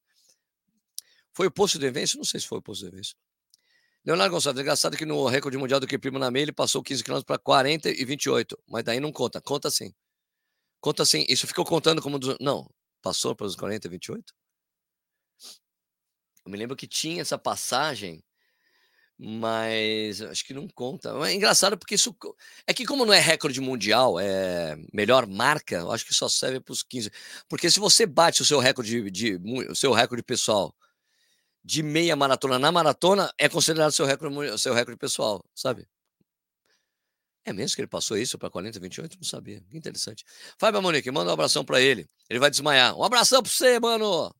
[1.33, 2.17] Foi o posto de Evenço?
[2.17, 3.15] Não sei se foi o posto de Evenço.
[4.05, 7.03] Leonardo Gonçalves, engraçado que no recorde mundial do que primo na meia ele passou 15
[7.03, 9.41] km para 40 e 28, mas daí não conta.
[9.41, 9.91] Conta sim.
[10.79, 11.25] Conta sim.
[11.27, 12.19] Isso ficou contando como.
[12.19, 12.37] Do...
[12.39, 12.69] Não,
[13.01, 14.33] passou para os 40 e 28?
[16.45, 18.23] Eu me lembro que tinha essa passagem,
[19.17, 21.09] mas acho que não conta.
[21.27, 22.15] É engraçado porque isso.
[22.67, 26.59] É que, como não é recorde mundial, é melhor marca, eu acho que só serve
[26.59, 27.09] para os 15.
[27.49, 30.75] Porque se você bate o seu recorde de, de, o seu recorde pessoal
[31.65, 35.87] de meia maratona na maratona, é considerado seu recorde, seu recorde pessoal, sabe?
[37.43, 39.17] É mesmo que ele passou isso para 40, 28?
[39.17, 39.61] Não sabia.
[39.69, 40.23] Que interessante.
[40.59, 42.07] Fábio Monique, manda um abração para ele.
[42.29, 42.95] Ele vai desmaiar.
[42.95, 44.33] Um abração para você, mano.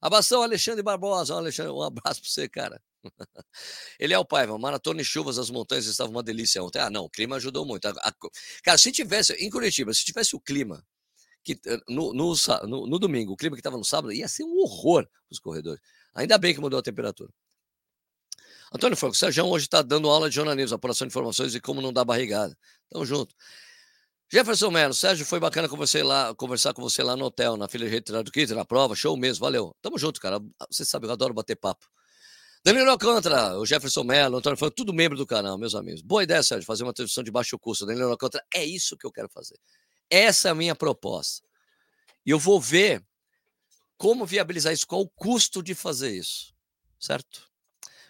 [0.00, 1.34] Abração, Alexandre Barbosa.
[1.34, 2.82] Alexandre, um abraço para você, cara.
[3.98, 6.78] Ele é o pai, maratona e chuvas, as montanhas estavam uma delícia ontem.
[6.80, 7.86] Ah, não, o clima ajudou muito.
[7.86, 8.12] A, a,
[8.62, 10.84] cara, se tivesse, em Curitiba, se tivesse o clima
[11.42, 12.34] que eh, no, no,
[12.66, 15.80] no, no domingo, o clima que estava no sábado, ia ser um horror os corredores.
[16.14, 17.32] Ainda bem que mudou a temperatura.
[18.72, 21.92] Antônio Franco, Sérgio hoje está dando aula de jornalismo, apuração de informações e como não
[21.92, 22.56] dar barrigada.
[22.88, 23.34] Tamo junto.
[24.32, 27.84] Jefferson Melo, Sérgio, foi bacana você lá, conversar com você lá no hotel, na fila
[27.84, 29.74] de retirada do kit, na prova, show mesmo, valeu.
[29.82, 30.38] Tamo junto, cara.
[30.70, 31.84] Você sabe, eu adoro bater papo.
[32.64, 36.00] Danilo Alcântara, o Jefferson Melo, Antônio Franco, tudo membro do canal, meus amigos.
[36.00, 37.84] Boa ideia, Sérgio, fazer uma transmissão de baixo custo.
[37.84, 39.58] Danilo Alcântara, é isso que eu quero fazer.
[40.08, 41.44] Essa é a minha proposta.
[42.24, 43.02] E eu vou ver
[44.00, 46.54] como viabilizar isso, qual o custo de fazer isso,
[46.98, 47.46] certo?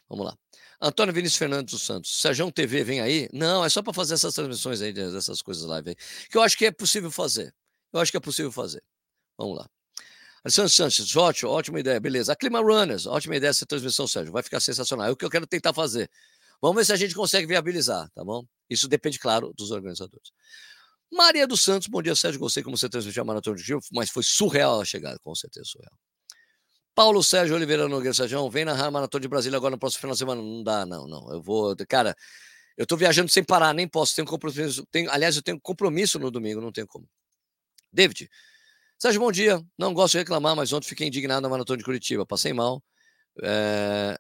[0.09, 0.39] Vamos lá.
[0.81, 2.21] Antônio Vinícius Fernandes dos Santos.
[2.21, 3.29] Sérgio TV vem aí?
[3.33, 5.97] Não, é só para fazer essas transmissões aí, dessas coisas aí.
[6.31, 7.53] Que eu acho que é possível fazer.
[7.93, 8.81] Eu acho que é possível fazer.
[9.37, 9.69] Vamos lá.
[10.45, 12.35] Alessandro Sanches, ótimo, ótima ideia, beleza.
[12.35, 14.33] A Clima Runners, ótima ideia essa transmissão, Sérgio.
[14.33, 15.09] Vai ficar sensacional.
[15.09, 16.09] É o que eu quero tentar fazer.
[16.63, 18.45] Vamos ver se a gente consegue viabilizar, tá bom?
[18.69, 20.31] Isso depende, claro, dos organizadores.
[21.13, 22.39] Maria dos Santos, bom dia, Sérgio.
[22.39, 25.67] Gostei como você transmitiu a maratona de Rio, mas foi surreal a chegada, com certeza
[25.67, 25.93] surreal.
[26.95, 30.13] Paulo Sérgio Oliveira Nogueira Sérgio, vem narrar a maratona de Brasília agora no próximo final
[30.13, 30.43] de semana.
[30.43, 31.33] Não dá, não, não.
[31.33, 31.75] Eu vou.
[31.89, 32.15] Cara,
[32.77, 34.15] eu tô viajando sem parar, nem posso.
[34.15, 34.87] Tenho compromisso.
[34.91, 37.09] Tenho, aliás, eu tenho compromisso no domingo, não tenho como.
[37.93, 38.29] David,
[38.99, 39.65] Sérgio, bom dia.
[39.79, 42.27] Não gosto de reclamar, mas ontem fiquei indignado na maratona de Curitiba.
[42.27, 42.83] Passei mal.
[43.43, 44.19] É,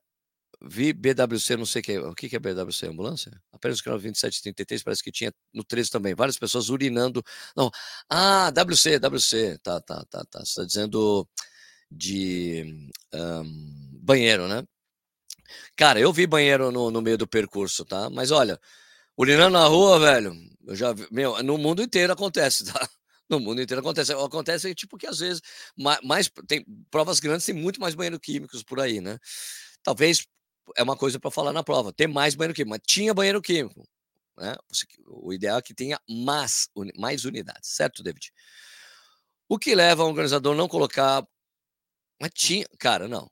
[0.62, 1.98] vi BWC, não sei o que.
[1.98, 2.86] O que é BWC?
[2.86, 3.32] Ambulância?
[3.52, 6.14] Apenas o quilômetro 2733, parece que tinha no 13 também.
[6.14, 7.22] Várias pessoas urinando.
[7.56, 7.70] Não.
[8.08, 9.58] Ah, WC, WC.
[9.62, 10.40] Tá, tá, tá, tá.
[10.40, 11.28] Você está dizendo
[11.90, 14.64] de um, banheiro, né?
[15.76, 18.08] Cara, eu vi banheiro no, no meio do percurso, tá?
[18.10, 18.60] Mas olha,
[19.16, 20.34] urinando na rua, velho,
[20.66, 22.88] eu já vi, meu, no mundo inteiro acontece, tá?
[23.28, 24.12] No mundo inteiro acontece.
[24.12, 25.40] Acontece tipo que às vezes
[26.02, 29.18] mais, tem provas grandes tem muito mais banheiro químicos por aí, né?
[29.82, 30.26] Talvez
[30.76, 33.86] é uma coisa para falar na prova, ter mais banheiro químico, mas tinha banheiro químico,
[34.38, 34.56] né?
[35.06, 38.32] O ideal é que tenha mais, mais unidades, certo, David?
[39.48, 41.26] O que leva o organizador não colocar
[42.20, 43.30] mas tinha, cara, não.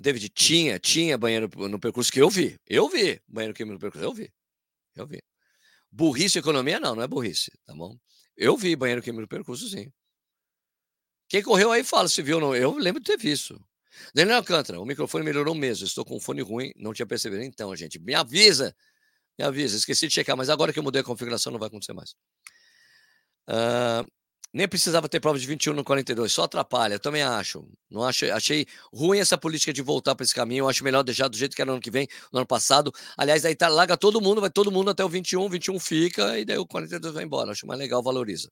[0.00, 2.56] David, tinha, tinha banheiro no percurso que eu vi.
[2.64, 4.32] Eu vi banheiro químico no percurso, eu vi.
[4.94, 5.20] Eu vi.
[5.90, 7.98] Burrice economia, não, não é burrice, tá bom?
[8.36, 9.92] Eu vi banheiro químico no percurso, sim.
[11.28, 12.56] Quem correu aí fala se viu ou não.
[12.56, 13.60] Eu lembro de ter visto.
[14.14, 15.86] Daniel Alcântara, o microfone melhorou mesmo.
[15.86, 17.42] Estou com um fone ruim, não tinha percebido.
[17.42, 18.74] Então, gente, me avisa.
[19.38, 19.76] Me avisa.
[19.76, 22.14] Esqueci de checar, mas agora que eu mudei a configuração, não vai acontecer mais.
[23.48, 24.06] Uh,
[24.52, 27.68] nem precisava ter prova de 21 no 42, só atrapalha, eu também acho.
[27.90, 31.28] Não achei, achei ruim essa política de voltar para esse caminho, eu acho melhor deixar
[31.28, 32.92] do jeito que era no ano que vem, no ano passado.
[33.16, 36.44] Aliás, aí tá, larga todo mundo, vai todo mundo até o 21, 21 fica e
[36.44, 37.52] daí o 42 vai embora.
[37.52, 38.50] Acho mais legal, valoriza.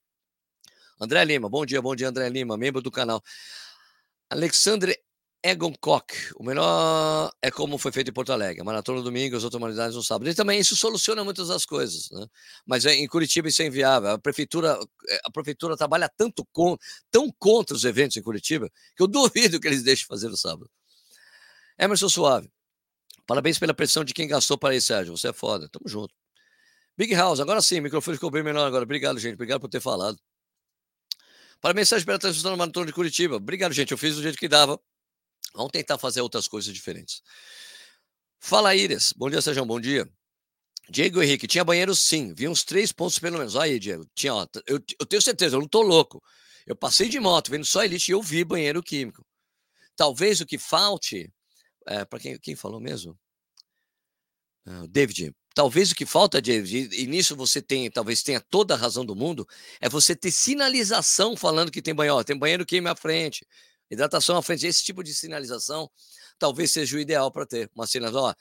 [1.00, 3.22] André Lima, bom dia, bom dia, André Lima, membro do canal.
[4.28, 4.98] Alexandre
[5.42, 6.32] Egon Koch.
[6.36, 8.62] O melhor é como foi feito em Porto Alegre.
[8.64, 10.28] Maratona no domingo, as outras humanidades no sábado.
[10.28, 12.10] E também isso soluciona muitas das coisas.
[12.10, 12.26] Né?
[12.66, 14.10] Mas é, em Curitiba isso é inviável.
[14.10, 14.78] A prefeitura,
[15.08, 16.76] é, a prefeitura trabalha tanto com,
[17.10, 20.70] tão contra os eventos em Curitiba que eu duvido que eles deixem fazer no sábado.
[21.78, 22.50] Emerson Suave.
[23.26, 25.16] Parabéns pela pressão de quem gastou para isso, Sérgio.
[25.16, 25.68] Você é foda.
[25.68, 26.14] Tamo junto.
[26.96, 28.84] Big House, agora sim, o microfone ficou bem melhor agora.
[28.84, 29.34] Obrigado, gente.
[29.34, 30.18] Obrigado por ter falado.
[31.60, 33.36] Parabéns, Sérgio, pela transmissão da Maratona de Curitiba.
[33.36, 33.92] Obrigado, gente.
[33.92, 34.80] Eu fiz do jeito que dava.
[35.56, 37.22] Vamos tentar fazer outras coisas diferentes.
[38.38, 39.12] Fala, Iris.
[39.12, 39.64] Bom dia, Sérgio.
[39.64, 40.08] Bom dia.
[40.88, 43.56] Diego Henrique, tinha banheiro sim, vi uns três pontos pelo menos.
[43.56, 46.22] Olha aí, Diego, tinha, ó, eu, eu, tenho certeza, eu não tô louco.
[46.66, 49.26] Eu passei de moto, vendo só elite e eu vi banheiro químico.
[49.96, 51.32] Talvez o que falte,
[51.88, 53.18] é, para quem, quem falou mesmo?
[54.66, 58.76] Uh, David, talvez o que falta, David, e nisso você tem, talvez tenha toda a
[58.76, 59.46] razão do mundo,
[59.80, 63.46] é você ter sinalização falando que tem banheiro, ó, tem banheiro químico à frente,
[63.90, 65.90] Hidratação à frente, esse tipo de sinalização
[66.38, 68.28] talvez seja o ideal para ter uma sinalização.
[68.28, 68.34] Ó,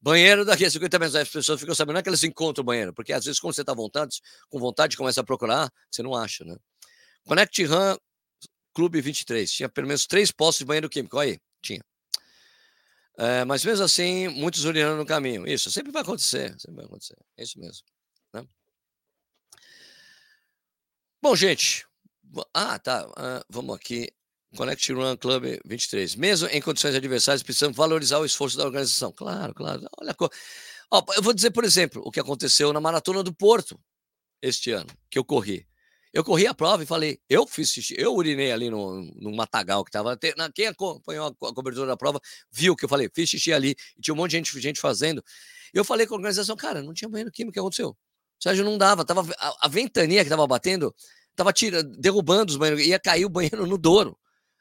[0.00, 2.64] banheiro daqui a 50 metros, as pessoas ficam sabendo, não é que elas encontram o
[2.64, 6.14] banheiro, porque às vezes quando você está vontade, com vontade, começa a procurar, você não
[6.14, 6.56] acha, né?
[7.24, 7.96] Connect Run
[8.72, 11.82] Clube 23, tinha pelo menos três postos de banheiro químico, aí, tinha.
[13.18, 15.46] É, mas mesmo assim, muitos urinando no caminho.
[15.46, 17.16] Isso sempre vai acontecer, sempre vai acontecer.
[17.36, 17.84] É isso mesmo.
[18.32, 18.46] Né?
[21.20, 21.86] Bom, gente.
[22.54, 23.06] Ah, tá.
[23.08, 24.08] Uh, vamos aqui.
[24.56, 26.16] Connect Run Club 23.
[26.16, 29.12] Mesmo em condições adversárias, precisamos valorizar o esforço da organização.
[29.12, 29.86] Claro, claro.
[29.98, 30.14] Olha,
[30.92, 33.78] Ó, eu vou dizer, por exemplo, o que aconteceu na Maratona do Porto
[34.42, 35.66] este ano, que eu corri.
[36.12, 39.84] Eu corri a prova e falei, eu fiz xixi, eu urinei ali no, no matagal
[39.84, 40.18] que estava.
[40.52, 42.20] Quem acompanhou a cobertura da prova
[42.50, 45.22] viu que eu falei, fiz xixi ali, e tinha um monte de gente, gente fazendo.
[45.72, 47.90] Eu falei com a organização, cara, não tinha banheiro químico, o que aconteceu?
[47.90, 50.92] O Sérgio não dava, tava, a, a ventania que estava batendo,
[51.30, 51.52] estava
[51.98, 54.18] derrubando os banheiros, ia cair o banheiro no Douro.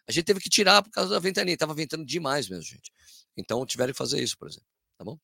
[0.10, 1.55] A gente teve que tirar por causa da ventania.
[1.55, 2.91] Tava ventando demais mesmo, gente.
[3.38, 4.66] Então tiveram que fazer isso, por exemplo.
[4.97, 5.20] Tá bom?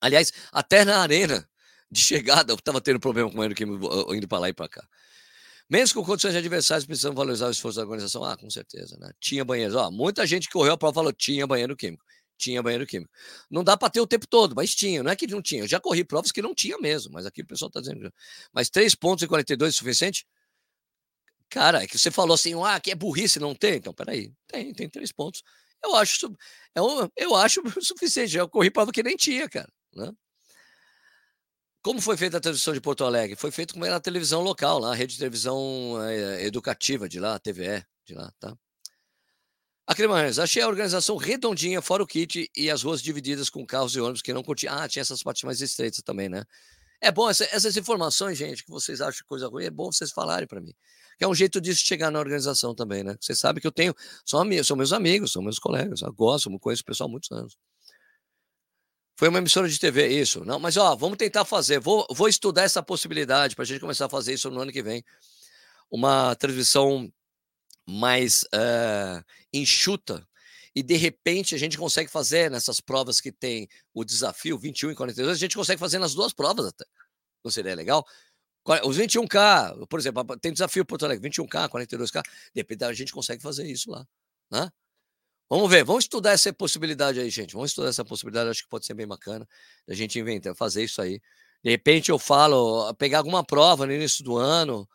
[0.00, 1.48] Aliás, até na arena
[1.88, 4.68] de chegada eu estava tendo problema com o banheiro químico indo para lá e para
[4.68, 4.86] cá.
[5.70, 8.24] Mesmo com condições adversárias, precisamos valorizar o esforço da organização.
[8.24, 9.12] Ah, com certeza, né?
[9.20, 9.76] Tinha banheiro.
[9.76, 12.04] Ó, muita gente que correu a prova falou tinha banheiro químico.
[12.36, 13.12] Tinha banheiro químico.
[13.48, 15.04] Não dá para ter o tempo todo, mas tinha.
[15.04, 15.62] Não é que não tinha.
[15.62, 18.12] Eu já corri provas que não tinha mesmo, mas aqui o pessoal está dizendo.
[18.52, 20.26] Mas 3 pontos e 42 é suficiente?
[21.50, 23.76] Cara, é que você falou assim, ah, que é burrice, não tem?
[23.76, 25.42] Então, peraí, tem, tem três pontos.
[25.82, 26.30] Eu acho,
[26.74, 28.36] é um, eu acho suficiente.
[28.36, 29.70] Eu corri prova que nem tinha, cara.
[29.94, 30.12] Né?
[31.82, 33.36] Como foi feita a transmissão de Porto Alegre?
[33.36, 37.20] Foi feito como era a televisão local, lá, a rede de televisão é, educativa de
[37.20, 38.54] lá, a TVE de lá, tá?
[39.86, 44.00] Aclimanes, achei a organização redondinha, fora o kit e as ruas divididas com carros e
[44.00, 44.68] ônibus que não curti.
[44.68, 46.44] Ah, tinha essas partes mais estreitas também, né?
[47.00, 50.46] É bom, essa, essas informações, gente, que vocês acham coisa ruim, é bom vocês falarem
[50.46, 50.74] para mim.
[51.18, 53.16] Que é um jeito disso chegar na organização também, né?
[53.20, 53.94] Vocês sabem que eu tenho,
[54.24, 57.10] são, amigos, são meus amigos, são meus colegas, eu gosto, eu conheço o pessoal há
[57.10, 57.56] muitos anos.
[59.16, 60.44] Foi uma emissora de TV, isso.
[60.44, 61.80] Não, mas ó, vamos tentar fazer.
[61.80, 64.80] Vou, vou estudar essa possibilidade para a gente começar a fazer isso no ano que
[64.80, 65.04] vem.
[65.90, 67.12] Uma transmissão
[67.84, 70.24] mais uh, enxuta
[70.78, 74.94] e de repente a gente consegue fazer nessas provas que tem o desafio 21 e
[74.94, 76.84] 42, a gente consegue fazer nas duas provas até.
[77.42, 78.06] Não seria legal?
[78.84, 83.42] Os 21K, por exemplo, tem desafio Porto Alegre, 21K, 42K, de repente a gente consegue
[83.42, 84.06] fazer isso lá,
[84.50, 84.70] né?
[85.50, 87.54] Vamos ver, vamos estudar essa possibilidade aí, gente.
[87.54, 89.48] Vamos estudar essa possibilidade, acho que pode ser bem bacana
[89.88, 91.20] a gente inventar, fazer isso aí.
[91.64, 94.86] De repente eu falo, pegar alguma prova no início do ano,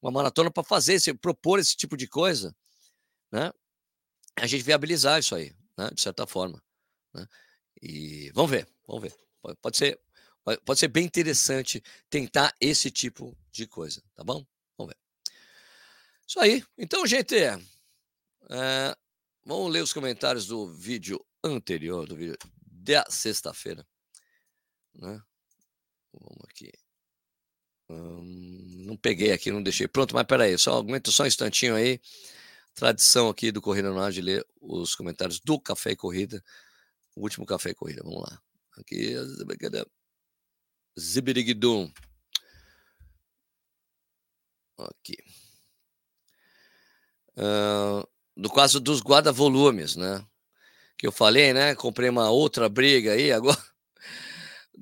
[0.00, 2.56] uma maratona para fazer, esse, propor esse tipo de coisa,
[3.30, 3.52] né?
[4.42, 6.62] a gente viabilizar isso aí, né, de certa forma.
[7.14, 7.26] Né?
[7.82, 9.14] E vamos ver, vamos ver.
[9.60, 10.00] Pode, ser,
[10.64, 14.46] pode ser bem interessante tentar esse tipo de coisa, tá bom?
[14.76, 14.98] Vamos ver.
[16.26, 16.64] Isso aí.
[16.76, 17.58] Então, gente, é,
[19.44, 23.86] vamos ler os comentários do vídeo anterior, do vídeo da sexta-feira.
[24.94, 25.20] Né?
[26.12, 26.72] Vamos aqui.
[27.90, 32.00] Hum, não peguei aqui, não deixei pronto, mas peraí, só aguenta só um instantinho aí
[32.74, 36.42] tradição aqui do Corrida no Ar de ler os comentários do Café e Corrida,
[37.16, 38.02] o último Café e Corrida.
[38.04, 38.40] Vamos lá.
[38.78, 39.14] Aqui,
[40.98, 41.90] Zibirigdum.
[44.78, 45.16] Aqui.
[47.36, 50.24] Uh, no caso dos guarda-volumes, né?
[50.96, 51.74] Que eu falei, né?
[51.74, 53.58] Comprei uma outra briga aí agora.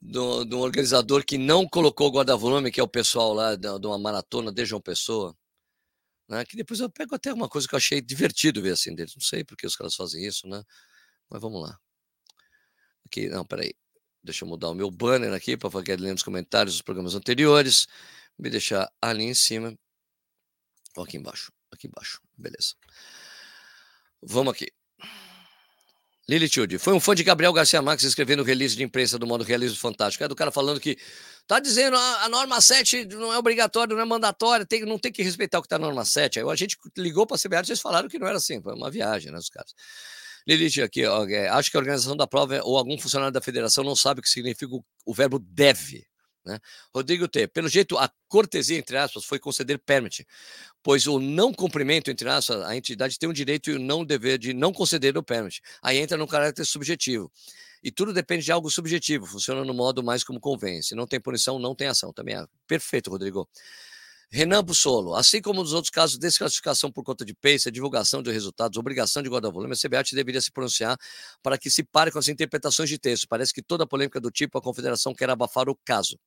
[0.08, 3.98] Do, do organizador que não colocou guarda-volume, que é o pessoal lá de, de uma
[3.98, 5.34] maratona de João Pessoa
[6.28, 6.44] né?
[6.44, 9.14] Que depois eu pego até uma coisa que eu achei divertido ver assim deles.
[9.14, 10.62] Não sei porque os caras fazem isso, né?
[11.30, 11.78] Mas vamos lá.
[13.06, 13.74] Aqui, não, peraí.
[14.27, 17.87] Deixa eu mudar o meu banner aqui para fazer ler nos comentários dos programas anteriores.
[18.37, 19.72] Me deixar ali em cima.
[20.97, 21.53] Ou aqui embaixo.
[21.70, 22.20] Aqui embaixo.
[22.37, 22.74] Beleza.
[24.20, 24.66] Vamos aqui.
[26.29, 29.29] Lili Tilde, foi um fã de Gabriel Garcia Marques escrevendo o release de imprensa do
[29.29, 30.24] modo realismo fantástico.
[30.24, 30.99] É do cara falando que
[31.47, 34.99] tá dizendo a, ah, a norma 7 não é obrigatória, não é mandatória, tem, não
[34.99, 36.41] tem que respeitar o que tá na norma 7.
[36.41, 38.91] Aí a gente ligou para a e eles falaram que não era assim, foi uma
[38.91, 39.72] viagem, né, os caras.
[40.47, 43.82] Lilith, aqui, ó, é, acho que a organização da prova ou algum funcionário da federação
[43.82, 46.07] não sabe o que significa o, o verbo deve.
[46.44, 46.61] Né?
[46.94, 47.49] Rodrigo T.
[47.49, 50.24] Pelo jeito, a cortesia, entre aspas, foi conceder permit,
[50.82, 54.38] pois o não cumprimento, entre aspas, a entidade tem o direito e o não dever
[54.38, 55.61] de não conceder o permit.
[55.82, 57.30] Aí entra no caráter subjetivo.
[57.82, 60.80] E tudo depende de algo subjetivo, funciona no modo mais como convém.
[60.82, 62.12] Se não tem punição, não tem ação.
[62.12, 63.49] Também é perfeito, Rodrigo.
[64.29, 68.77] Renan Bussolo, assim como nos outros casos, desclassificação por conta de pace, divulgação de resultados,
[68.77, 70.97] obrigação de guarda-volume, a CBAT deveria se pronunciar
[71.43, 73.29] para que se pare com as interpretações de texto.
[73.29, 76.18] Parece que toda polêmica do tipo, a confederação quer abafar o caso.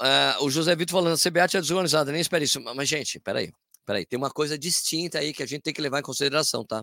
[0.00, 2.60] Uh, o José Vitor falando, a CBAT é desorganizada, nem espera isso.
[2.60, 3.52] Mas, gente, peraí,
[3.84, 6.80] peraí, tem uma coisa distinta aí que a gente tem que levar em consideração, tá?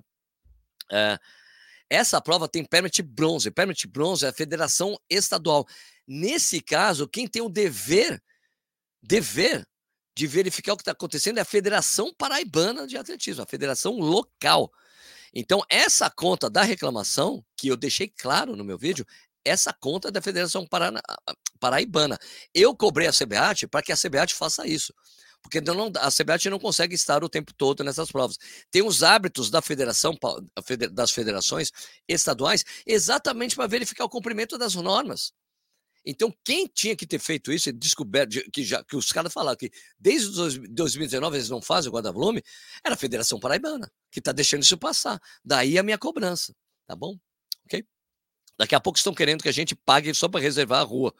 [0.92, 1.18] Uh,
[1.90, 3.50] essa prova tem permit bronze.
[3.50, 5.66] Permit bronze é a federação estadual.
[6.08, 8.22] Nesse caso, quem tem o dever,
[9.02, 9.66] dever
[10.16, 14.72] de verificar o que está acontecendo é a Federação Paraibana de Atletismo, a federação local.
[15.34, 19.06] Então, essa conta da reclamação, que eu deixei claro no meu vídeo,
[19.44, 20.66] essa conta é da Federação
[21.60, 22.18] Paraibana.
[22.54, 24.94] Eu cobrei a CBAT para que a CBAT faça isso.
[25.44, 28.38] Porque não, a CBAT não consegue estar o tempo todo nessas provas.
[28.72, 30.18] Tem os hábitos da federação,
[30.92, 31.72] das federações
[32.08, 35.34] estaduais, exatamente para verificar o cumprimento das normas.
[36.06, 39.72] Então, quem tinha que ter feito isso, descoberto, que, já, que os caras falaram que
[39.98, 40.30] desde
[40.70, 42.44] 2019 eles não fazem o guarda-volume,
[42.84, 45.20] era a Federação Paraibana, que está deixando isso passar.
[45.44, 47.18] Daí a minha cobrança, tá bom?
[47.66, 47.84] Ok?
[48.58, 51.14] Daqui a pouco estão querendo que a gente pague só para reservar a rua.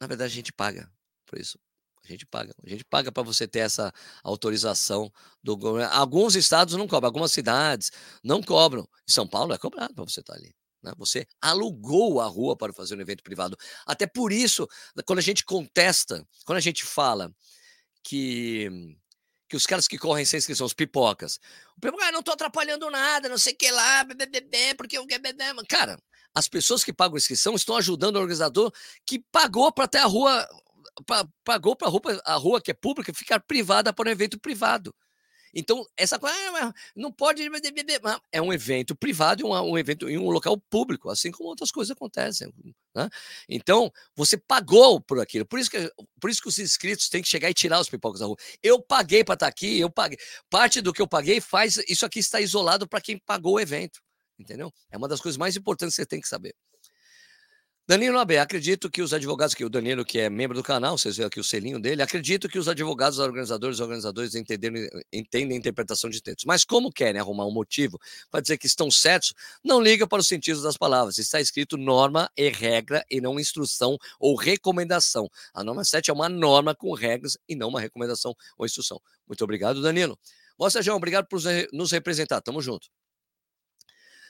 [0.00, 0.90] Na verdade, a gente paga
[1.24, 1.58] por isso.
[2.04, 2.54] A gente paga.
[2.64, 5.12] A gente paga para você ter essa autorização
[5.42, 5.92] do governo.
[5.92, 7.90] Alguns estados não cobram, algumas cidades
[8.22, 8.88] não cobram.
[9.06, 10.54] São Paulo é cobrado para você estar tá ali.
[10.86, 10.92] Né?
[10.96, 13.56] Você alugou a rua para fazer um evento privado.
[13.84, 14.68] Até por isso,
[15.04, 17.30] quando a gente contesta, quando a gente fala
[18.02, 18.96] que
[19.48, 21.38] que os caras que correm sem inscrição, os pipocas,
[21.76, 25.06] o pipoca, ah, não estou atrapalhando nada, não sei o que lá, bebê, porque eu
[25.68, 25.96] cara,
[26.34, 28.72] as pessoas que pagam inscrição estão ajudando o organizador
[29.06, 30.48] que pagou para ter a rua,
[31.06, 31.88] pra, pagou para
[32.24, 34.92] a rua que é pública ficar privada para um evento privado.
[35.58, 37.42] Então, essa coisa ah, não pode.
[38.30, 41.70] É um evento privado e um, um, evento em um local público, assim como outras
[41.70, 42.52] coisas acontecem.
[42.94, 43.08] Né?
[43.48, 45.46] Então, você pagou por aquilo.
[45.46, 45.90] Por isso, que,
[46.20, 48.36] por isso que os inscritos têm que chegar e tirar os pipocas da rua.
[48.62, 50.18] Eu paguei para estar tá aqui, eu paguei.
[50.50, 51.78] Parte do que eu paguei faz.
[51.88, 54.02] Isso aqui está isolado para quem pagou o evento.
[54.38, 54.70] Entendeu?
[54.90, 56.54] É uma das coisas mais importantes que você tem que saber.
[57.88, 61.16] Danilo AB, acredito que os advogados, que o Danilo, que é membro do canal, vocês
[61.16, 64.90] veem aqui o selinho dele, acredito que os advogados, organizadores e organizadores entendem
[65.52, 66.44] a interpretação de textos.
[66.46, 67.96] Mas como querem arrumar um motivo
[68.28, 69.32] para dizer que estão certos,
[69.62, 71.16] não liga para os sentidos das palavras.
[71.18, 75.30] Está escrito norma e regra e não instrução ou recomendação.
[75.54, 79.00] A norma 7 é uma norma com regras e não uma recomendação ou instrução.
[79.28, 80.18] Muito obrigado, Danilo.
[80.58, 81.38] Bom, Sérgio, obrigado por
[81.72, 82.40] nos representar.
[82.40, 82.88] Tamo junto.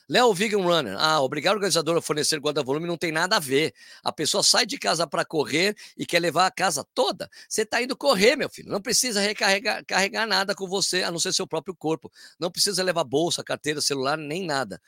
[0.08, 0.96] Léo Vegan Runner.
[0.98, 3.74] Ah, obrigar o organizador a fornecer guarda-volume não tem nada a ver.
[4.04, 7.28] A pessoa sai de casa para correr e quer levar a casa toda.
[7.48, 8.70] Você está indo correr, meu filho.
[8.70, 12.10] Não precisa recarregar carregar nada com você, a não ser seu próprio corpo.
[12.38, 14.80] Não precisa levar bolsa, carteira, celular, nem nada.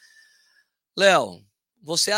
[0.97, 1.45] Léo,
[1.83, 2.13] você.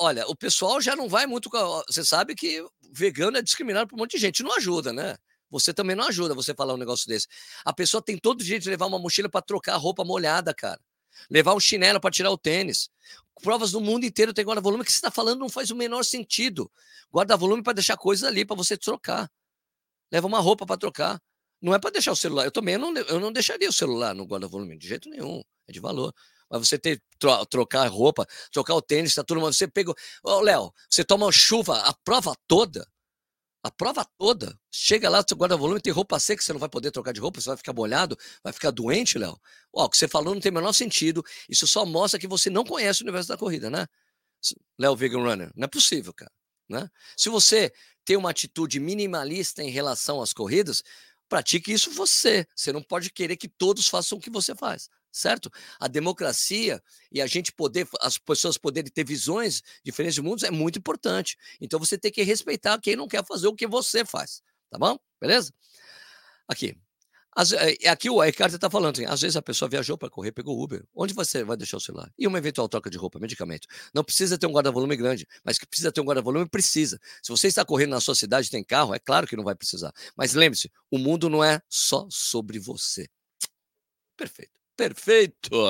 [0.00, 1.50] Olha, o pessoal já não vai muito.
[1.86, 4.42] Você sabe que vegano é discriminado por um monte de gente.
[4.42, 5.16] Não ajuda, né?
[5.50, 7.26] Você também não ajuda você falar um negócio desse.
[7.64, 10.80] A pessoa tem todo o direito de levar uma mochila para trocar roupa molhada, cara
[11.30, 12.90] levar um chinelo para tirar o tênis.
[13.42, 16.70] Provas do mundo inteiro tem guarda-volume que você está falando não faz o menor sentido.
[17.12, 19.30] Guarda-volume para deixar coisas ali para você trocar.
[20.12, 21.20] Leva uma roupa para trocar.
[21.60, 22.44] Não é para deixar o celular.
[22.44, 25.42] Eu também não, eu não deixaria o celular no guarda-volume, de jeito nenhum.
[25.66, 26.14] É de valor.
[26.50, 29.40] Mas você ter tro, trocar roupa, trocar o tênis, tá tudo.
[29.40, 29.94] Você pega.
[30.22, 32.86] Ô, Léo, você toma chuva a prova toda.
[33.62, 34.58] A prova toda.
[34.70, 37.48] Chega lá, seu guarda-volume tem roupa seca, você não vai poder trocar de roupa, você
[37.48, 39.38] vai ficar molhado, vai ficar doente, Léo.
[39.72, 41.22] O que você falou não tem o menor sentido.
[41.48, 43.86] Isso só mostra que você não conhece o universo da corrida, né?
[44.78, 45.52] Léo Vegan Runner.
[45.54, 46.32] Não é possível, cara.
[46.68, 46.88] Né?
[47.16, 47.72] Se você
[48.04, 50.82] tem uma atitude minimalista em relação às corridas,
[51.28, 52.46] pratique isso você.
[52.56, 55.50] Você não pode querer que todos façam o que você faz certo?
[55.78, 60.50] A democracia e a gente poder, as pessoas poderem ter visões diferentes de mundos é
[60.50, 61.36] muito importante.
[61.60, 64.98] Então você tem que respeitar quem não quer fazer o que você faz, tá bom?
[65.20, 65.52] Beleza?
[66.48, 66.76] Aqui.
[67.36, 70.32] As, é, aqui o Ricardo está falando assim, às vezes a pessoa viajou para correr,
[70.32, 70.84] pegou Uber.
[70.94, 72.12] Onde você vai deixar o celular?
[72.18, 73.68] E uma eventual troca de roupa, medicamento.
[73.94, 77.00] Não precisa ter um guarda-volume grande, mas que precisa ter um guarda-volume, precisa.
[77.22, 79.92] Se você está correndo na sua cidade tem carro, é claro que não vai precisar.
[80.16, 83.08] Mas lembre-se, o mundo não é só sobre você.
[84.16, 84.59] Perfeito.
[84.80, 85.66] Perfeito.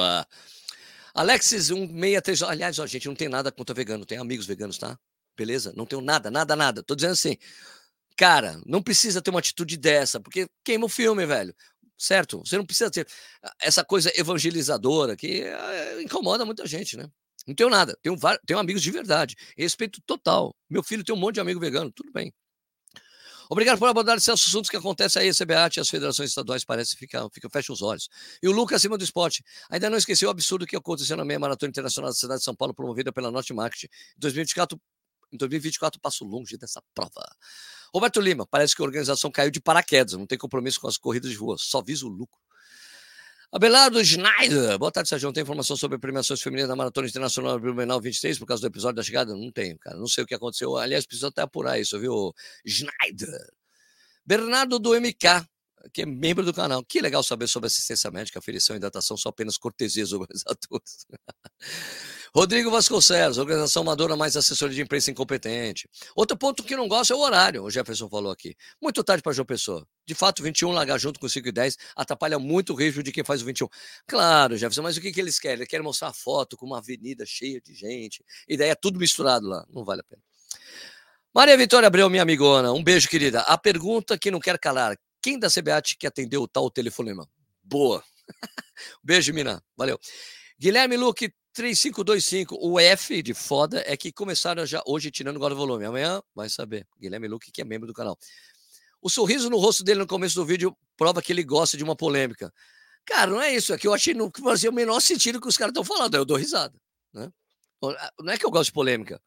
[1.12, 2.42] Alexis 163.
[2.42, 4.96] Aliás, ó, gente, não tem nada contra vegano, tem amigos veganos, tá?
[5.36, 5.72] Beleza?
[5.76, 6.80] Não tenho nada, nada, nada.
[6.80, 7.36] Tô dizendo assim,
[8.16, 11.52] cara, não precisa ter uma atitude dessa, porque queima o filme, velho.
[11.98, 12.38] Certo?
[12.44, 13.06] Você não precisa ter
[13.60, 17.10] essa coisa evangelizadora que é, incomoda muita gente, né?
[17.48, 17.98] Não tenho nada.
[18.02, 19.36] Tenho, tenho amigos de verdade.
[19.56, 20.54] Respeito total.
[20.68, 21.90] Meu filho tem um monte de amigo vegano.
[21.90, 22.32] Tudo bem.
[23.52, 26.96] Obrigado por abordar esses assuntos que acontecem aí, a CBAT e as federações estaduais parecem
[26.96, 28.08] ficar, fica, fecha os olhos.
[28.40, 29.42] E o Lucas acima do esporte.
[29.68, 32.54] Ainda não esqueceu o absurdo que aconteceu na meia maratona internacional da cidade de São
[32.54, 33.86] Paulo, promovida pela Norte Marketing.
[33.86, 34.80] Em 2024,
[35.32, 37.28] em 2024 passo longe dessa prova.
[37.92, 41.28] Roberto Lima, parece que a organização caiu de paraquedas, não tem compromisso com as corridas
[41.28, 42.38] de rua, só visa o lucro.
[43.52, 44.78] Abelardo Schneider.
[44.78, 45.32] Boa tarde, Sérgio.
[45.32, 49.02] Tem informação sobre premiações femininas da Maratona Internacional Blumenau 23 por causa do episódio da
[49.02, 49.34] chegada?
[49.34, 49.96] Não tenho, cara.
[49.96, 50.76] Não sei o que aconteceu.
[50.76, 52.32] Aliás, precisa até apurar isso, viu?
[52.64, 53.50] Schneider.
[54.24, 55.44] Bernardo do MK,
[55.92, 56.84] que é membro do canal.
[56.84, 61.06] Que legal saber sobre assistência médica, aferição e hidratação, só apenas cortesias organizadores.
[62.34, 65.88] Rodrigo Vasconcelos, organização amadora mais assessoria de imprensa incompetente.
[66.14, 68.54] Outro ponto que não gosto é o horário, o Jefferson falou aqui.
[68.80, 69.86] Muito tarde para João Pessoa.
[70.06, 73.24] De fato, 21 largar junto com 5 e 10 atrapalha muito o ritmo de quem
[73.24, 73.68] faz o 21.
[74.06, 75.56] Claro, Jefferson, mas o que, que eles querem?
[75.56, 78.24] Eles querem mostrar foto com uma avenida cheia de gente.
[78.48, 79.66] E daí é tudo misturado lá.
[79.68, 80.22] Não vale a pena.
[81.34, 83.40] Maria Vitória Abreu, minha amigona, um beijo, querida.
[83.42, 87.28] A pergunta que não quer calar: quem da CBAT que atendeu o tal telefonema?
[87.62, 88.02] Boa.
[89.02, 89.62] beijo, Mina.
[89.76, 89.98] Valeu.
[90.58, 92.56] Guilherme Luque, 3525.
[92.58, 95.84] O F de foda é que começaram já hoje tirando agora o volume.
[95.84, 96.86] Amanhã vai saber.
[96.98, 98.18] Guilherme Luque, que é membro do canal.
[99.02, 101.94] O sorriso no rosto dele no começo do vídeo prova que ele gosta de uma
[101.94, 102.50] polêmica.
[103.04, 103.74] Cara, não é isso.
[103.74, 106.14] É que eu achei não fazia o menor sentido que os caras estão falando.
[106.14, 106.74] Eu dou risada.
[107.12, 107.30] Né?
[108.18, 109.20] Não é que eu gosto de polêmica.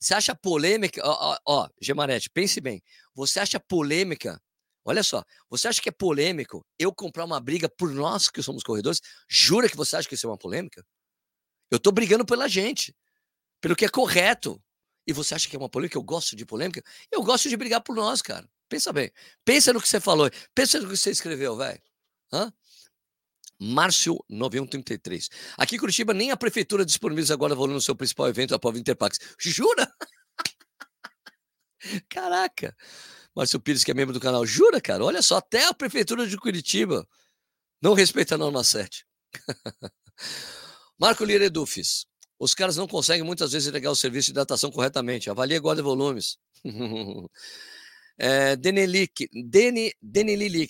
[0.00, 1.00] Você acha polêmica.
[1.04, 2.82] Ó, ó, ó Gemarete, pense bem.
[3.14, 4.42] Você acha polêmica.
[4.84, 8.64] Olha só, você acha que é polêmico eu comprar uma briga por nós que somos
[8.64, 9.00] corredores?
[9.28, 10.84] Jura que você acha que isso é uma polêmica?
[11.70, 12.94] Eu estou brigando pela gente,
[13.60, 14.62] pelo que é correto.
[15.06, 15.96] E você acha que é uma polêmica?
[15.96, 16.82] Eu gosto de polêmica?
[17.12, 18.48] Eu gosto de brigar por nós, cara.
[18.68, 19.10] Pensa bem.
[19.44, 20.28] Pensa no que você falou.
[20.54, 21.80] Pensa no que você escreveu, velho.
[23.58, 25.30] Márcio 9133.
[25.56, 28.78] Aqui em Curitiba, nem a prefeitura disponibiliza agora volume no seu principal evento, a Prova
[28.78, 29.18] Interpax.
[29.38, 29.90] Jura?
[32.10, 32.76] Caraca.
[33.34, 34.44] Márcio Pires, que é membro do canal.
[34.46, 35.04] Jura, cara?
[35.04, 37.06] Olha só, até a prefeitura de Curitiba
[37.80, 39.06] Não respeita a norma 7.
[40.98, 42.06] Marco Lira Edufis.
[42.38, 45.30] Os caras não conseguem muitas vezes entregar o serviço de datação corretamente.
[45.30, 46.36] Avalie guarda volumes.
[48.18, 49.28] é, Denelic,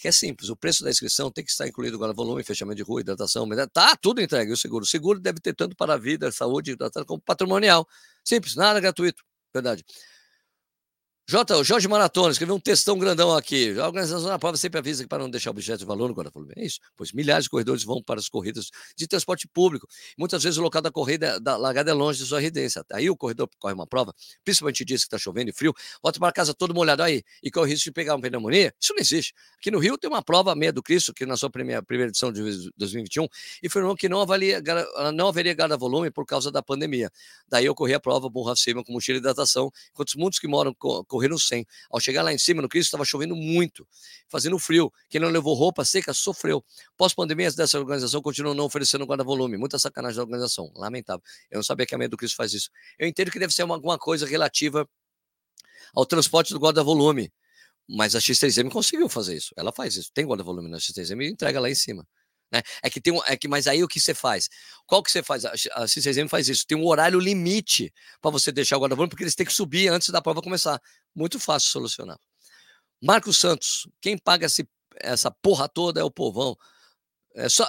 [0.04, 0.48] é simples.
[0.48, 3.48] O preço da inscrição tem que estar incluído agora volume, fechamento de rua, hidratação.
[3.72, 4.84] Tá tudo entregue, o seguro.
[4.84, 7.86] O seguro deve ter tanto para a vida, saúde, hidratação, como patrimonial.
[8.24, 9.24] Simples, nada gratuito.
[9.52, 9.84] Verdade.
[11.28, 13.76] J, Jorge Maratona escreveu um textão grandão aqui.
[13.80, 16.52] A organização da prova sempre avisa que para não deixar objetos de valor no guarda-volume.
[16.56, 19.88] É isso, pois milhares de corredores vão para as corridas de transporte público.
[20.16, 22.84] Muitas vezes o local da corrida da largada é longe de sua residência.
[22.92, 24.14] Aí o corredor corre uma prova,
[24.44, 27.66] principalmente diz que está chovendo e frio, volta para casa todo molhado aí e corre
[27.66, 28.72] o risco de pegar uma pneumonia.
[28.80, 29.34] Isso não existe.
[29.58, 32.30] Aqui no Rio tem uma prova meia do Cristo, que na sua primeira, primeira edição
[32.30, 33.26] de 2021,
[33.64, 34.62] informou que não, avalia,
[35.12, 37.10] não haveria guarda-volume por causa da pandemia.
[37.48, 40.72] Daí eu corri a prova burra acima com mochila de hidratação, enquanto muitos que moram
[41.16, 41.66] correram sem.
[41.90, 43.88] Ao chegar lá em cima, no Cristo, estava chovendo muito,
[44.28, 44.92] fazendo frio.
[45.08, 46.62] Quem não levou roupa seca sofreu.
[46.96, 49.56] Pós-pandemia, dessa organização continuam não oferecendo guarda-volume.
[49.56, 50.70] Muita sacanagem da organização.
[50.74, 51.22] Lamentável.
[51.50, 52.68] Eu não sabia que a meia do Cristo faz isso.
[52.98, 54.86] Eu entendo que deve ser uma, alguma coisa relativa
[55.94, 57.32] ao transporte do guarda-volume.
[57.88, 59.54] Mas a X3M conseguiu fazer isso.
[59.56, 60.10] Ela faz isso.
[60.12, 62.06] Tem guarda-volume na X3M e entrega lá em cima.
[62.52, 62.62] Né?
[62.82, 64.48] É que tem um, é que, mas aí o que você faz?
[64.86, 65.44] Qual que você faz?
[65.44, 66.66] A, a CCSM faz isso.
[66.66, 70.10] Tem um horário limite para você deixar o guarda-volume, porque eles têm que subir antes
[70.10, 70.80] da prova começar.
[71.14, 72.18] Muito fácil solucionar.
[73.02, 76.56] Marcos Santos, quem paga esse, essa porra toda é o povão.
[77.34, 77.64] É só,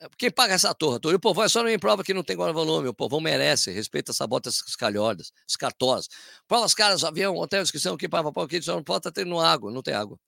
[0.00, 1.14] é, quem paga essa torra toda?
[1.14, 2.88] E o povão é só não em prova que não tem guarda-volume.
[2.88, 6.08] O povão merece, respeita essa botas calhordas, escartosas.
[6.46, 9.82] Provas caras, avião, hotel, inscrição, que para que só não pode estar tendo água, não
[9.82, 10.18] tem água.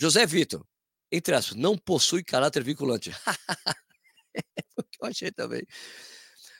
[0.00, 0.64] José Vitor,
[1.10, 3.10] entre aspas, não possui caráter vinculante.
[5.00, 5.66] eu achei também.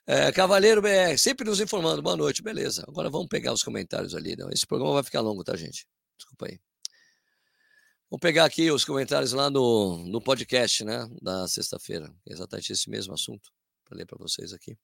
[0.06, 2.00] É, Cavaleiro BR, sempre nos informando.
[2.00, 2.82] Boa noite, beleza.
[2.88, 4.34] Agora vamos pegar os comentários ali.
[4.36, 4.48] Não?
[4.50, 5.86] Esse programa vai ficar longo, tá, gente?
[6.16, 6.58] Desculpa aí.
[8.10, 11.06] Vamos pegar aqui os comentários lá no, no podcast, né?
[11.20, 12.10] Da sexta-feira.
[12.26, 13.52] Exatamente esse mesmo assunto.
[13.84, 14.78] Para ler para vocês aqui.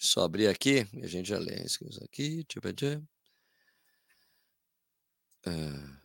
[0.00, 1.62] Só abrir aqui e a gente já lê.
[1.64, 2.44] Isso aqui.
[5.46, 5.96] Uh,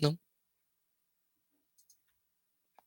[0.00, 0.18] não.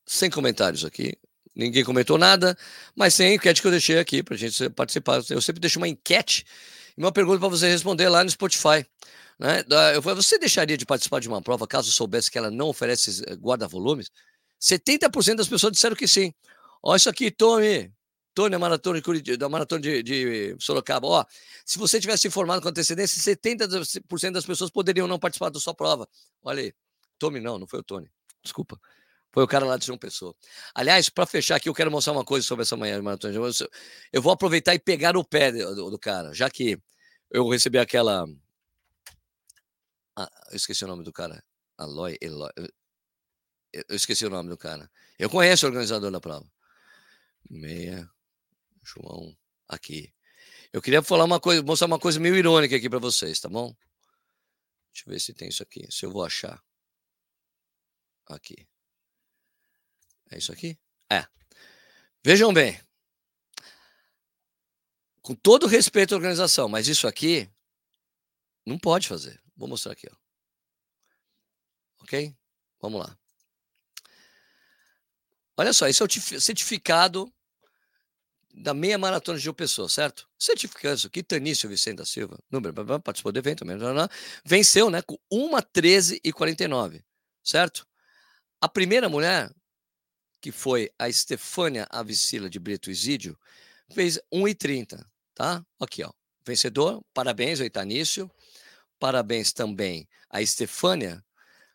[0.05, 1.17] Sem comentários aqui.
[1.55, 2.57] Ninguém comentou nada,
[2.93, 5.21] mas tem a enquete que eu deixei aqui para a gente participar.
[5.29, 6.45] Eu sempre deixo uma enquete
[6.97, 8.85] e uma pergunta para você responder lá no Spotify.
[9.39, 9.63] Né?
[9.93, 13.23] Eu falei, você deixaria de participar de uma prova caso soubesse que ela não oferece
[13.25, 14.11] eh, guarda-volumes?
[14.61, 16.33] 70% das pessoas disseram que sim.
[16.83, 17.91] Olha isso aqui, Tony.
[18.33, 21.07] Tony, a maratona de, da maratona de, de Sorocaba.
[21.07, 21.25] Ó,
[21.65, 26.07] se você tivesse informado com antecedência, 70% das pessoas poderiam não participar da sua prova.
[26.43, 26.73] Olha aí.
[27.17, 28.09] Tony não, não foi o Tony.
[28.43, 28.79] Desculpa.
[29.35, 30.33] Foi o cara lá de João Pessoa.
[30.73, 33.35] Aliás, para fechar aqui, eu quero mostrar uma coisa sobre essa manhã de maratona.
[34.13, 36.81] Eu vou aproveitar e pegar no pé do, do cara, já que
[37.29, 38.25] eu recebi aquela.
[40.15, 41.43] Ah, eu esqueci o nome do cara.
[41.77, 42.49] Aloy, Eloy.
[43.73, 44.89] Eu esqueci o nome do cara.
[45.19, 46.49] Eu conheço o organizador da prova.
[47.49, 48.09] Meia,
[48.85, 50.13] João, aqui.
[50.71, 53.75] Eu queria falar uma coisa, mostrar uma coisa meio irônica aqui para vocês, tá bom?
[54.93, 56.63] Deixa eu ver se tem isso aqui, se eu vou achar.
[58.27, 58.65] Aqui.
[60.31, 60.77] É isso aqui?
[61.09, 61.25] É.
[62.23, 62.79] Vejam bem.
[65.21, 67.49] Com todo respeito à organização, mas isso aqui
[68.65, 69.41] não pode fazer.
[69.55, 70.15] Vou mostrar aqui, ó.
[72.01, 72.35] Ok?
[72.81, 73.17] Vamos lá.
[75.57, 77.31] Olha só, esse é o certificado
[78.53, 80.29] da meia maratona de uma pessoa, certo?
[80.37, 83.65] Certificado aqui, Tanício Vicente da Silva, número, participou do evento,
[84.43, 87.03] venceu, né, com 1 13 e 49,
[87.43, 87.87] certo?
[88.61, 89.53] A primeira mulher
[90.45, 93.35] que foi a Estefânia Avicila de Brito Isídio,
[93.89, 95.65] fez 1,30, tá?
[95.79, 96.11] Aqui, ó.
[96.45, 98.29] Vencedor, parabéns ao Itanício,
[98.99, 101.25] parabéns também a Estefânia,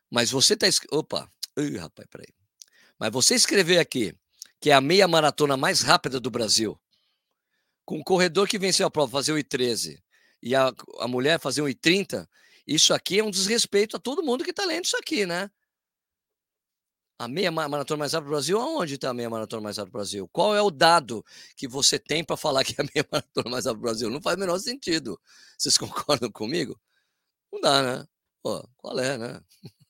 [0.08, 0.68] mas você tá...
[0.92, 2.28] Opa, Ih, rapaz, peraí.
[2.96, 4.14] Mas você escrever aqui
[4.60, 6.80] que é a meia maratona mais rápida do Brasil,
[7.84, 10.00] com um corredor que venceu a prova fazer 1,13
[10.40, 12.24] e a, a mulher fazer 1,30,
[12.64, 15.50] isso aqui é um desrespeito a todo mundo que está lendo isso aqui, né?
[17.20, 19.92] A meia maratona mais rápida do Brasil, aonde está a meia maratona mais rápida do
[19.92, 20.26] Brasil?
[20.32, 21.22] Qual é o dado
[21.54, 24.08] que você tem para falar que é a meia maratona mais rápida do Brasil?
[24.08, 25.20] Não faz o menor sentido.
[25.58, 26.80] Vocês concordam comigo?
[27.52, 28.08] Não dá, né?
[28.42, 29.40] Pô, qual é, né?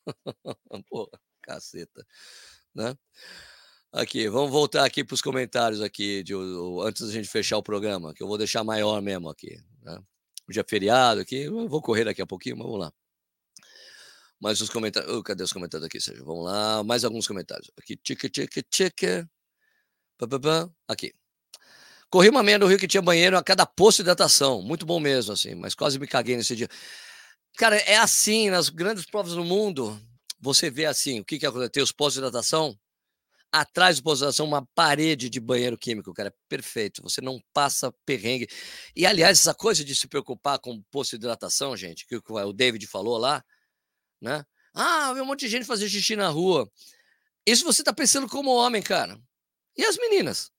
[0.90, 1.08] Pô,
[1.40, 2.04] caceta,
[2.74, 2.96] né?
[3.92, 6.34] Aqui, vamos voltar aqui para os comentários aqui, de,
[6.84, 9.56] antes da gente fechar o programa, que eu vou deixar maior mesmo aqui.
[9.82, 10.02] Né?
[10.56, 12.92] É feriado aqui, eu vou correr daqui a pouquinho, mas vamos lá.
[14.40, 15.12] Mais os comentários.
[15.12, 16.24] Oh, cadê os comentários aqui, Sérgio?
[16.24, 16.82] Vamos lá.
[16.82, 17.70] Mais alguns comentários.
[17.78, 19.30] Aqui, tica, tica, tica.
[20.88, 21.12] Aqui.
[22.08, 24.62] Corri uma meia no Rio que tinha banheiro a cada posto de hidratação.
[24.62, 25.54] Muito bom mesmo, assim.
[25.54, 26.68] Mas quase me caguei nesse dia.
[27.56, 30.00] Cara, é assim, nas grandes provas do mundo,
[30.40, 31.70] você vê assim, o que que acontece?
[31.70, 32.78] Tem os postos de hidratação,
[33.52, 37.02] atrás de posação uma parede de banheiro químico, cara, é perfeito.
[37.02, 38.48] Você não passa perrengue.
[38.94, 42.86] E aliás, essa coisa de se preocupar com posto de hidratação, gente, que o David
[42.86, 43.44] falou lá,
[44.20, 44.44] né?
[44.74, 46.70] Ah, um monte de gente fazer xixi na rua.
[47.46, 49.20] Isso você tá pensando como homem, cara.
[49.76, 50.52] E as meninas?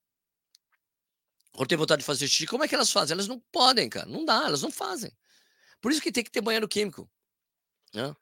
[1.54, 3.14] Quando tem vontade de fazer xixi, como é que elas fazem?
[3.14, 4.08] Elas não podem, cara.
[4.08, 5.12] Não dá, elas não fazem.
[5.80, 7.10] Por isso que tem que ter banheiro químico.
[7.94, 8.16] Né?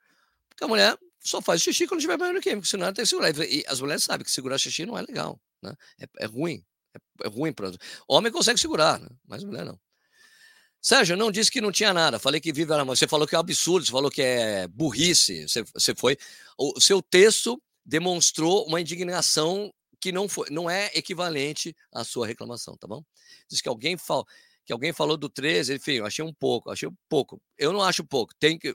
[0.48, 3.30] Porque a mulher só faz xixi quando tiver banheiro químico, senão ela tem que segurar.
[3.30, 5.74] E as mulheres sabem que segurar xixi não é legal, né?
[5.98, 6.64] É, é ruim.
[6.94, 7.70] É, é, ruim para
[8.08, 9.08] Homem consegue segurar, né?
[9.26, 9.78] mas mulher não.
[10.80, 12.18] Sérgio, não disse que não tinha nada.
[12.18, 12.72] Falei que vive.
[12.86, 15.46] Você falou que é absurdo, você falou que é burrice.
[15.46, 16.16] Você, você foi.
[16.58, 22.76] O seu texto demonstrou uma indignação que não, foi, não é equivalente à sua reclamação,
[22.76, 23.04] tá bom?
[23.48, 24.24] Diz que alguém fala
[24.64, 27.42] que alguém falou do 13, enfim, eu achei um pouco, achei um pouco.
[27.58, 28.32] Eu não acho pouco.
[28.38, 28.72] Tem que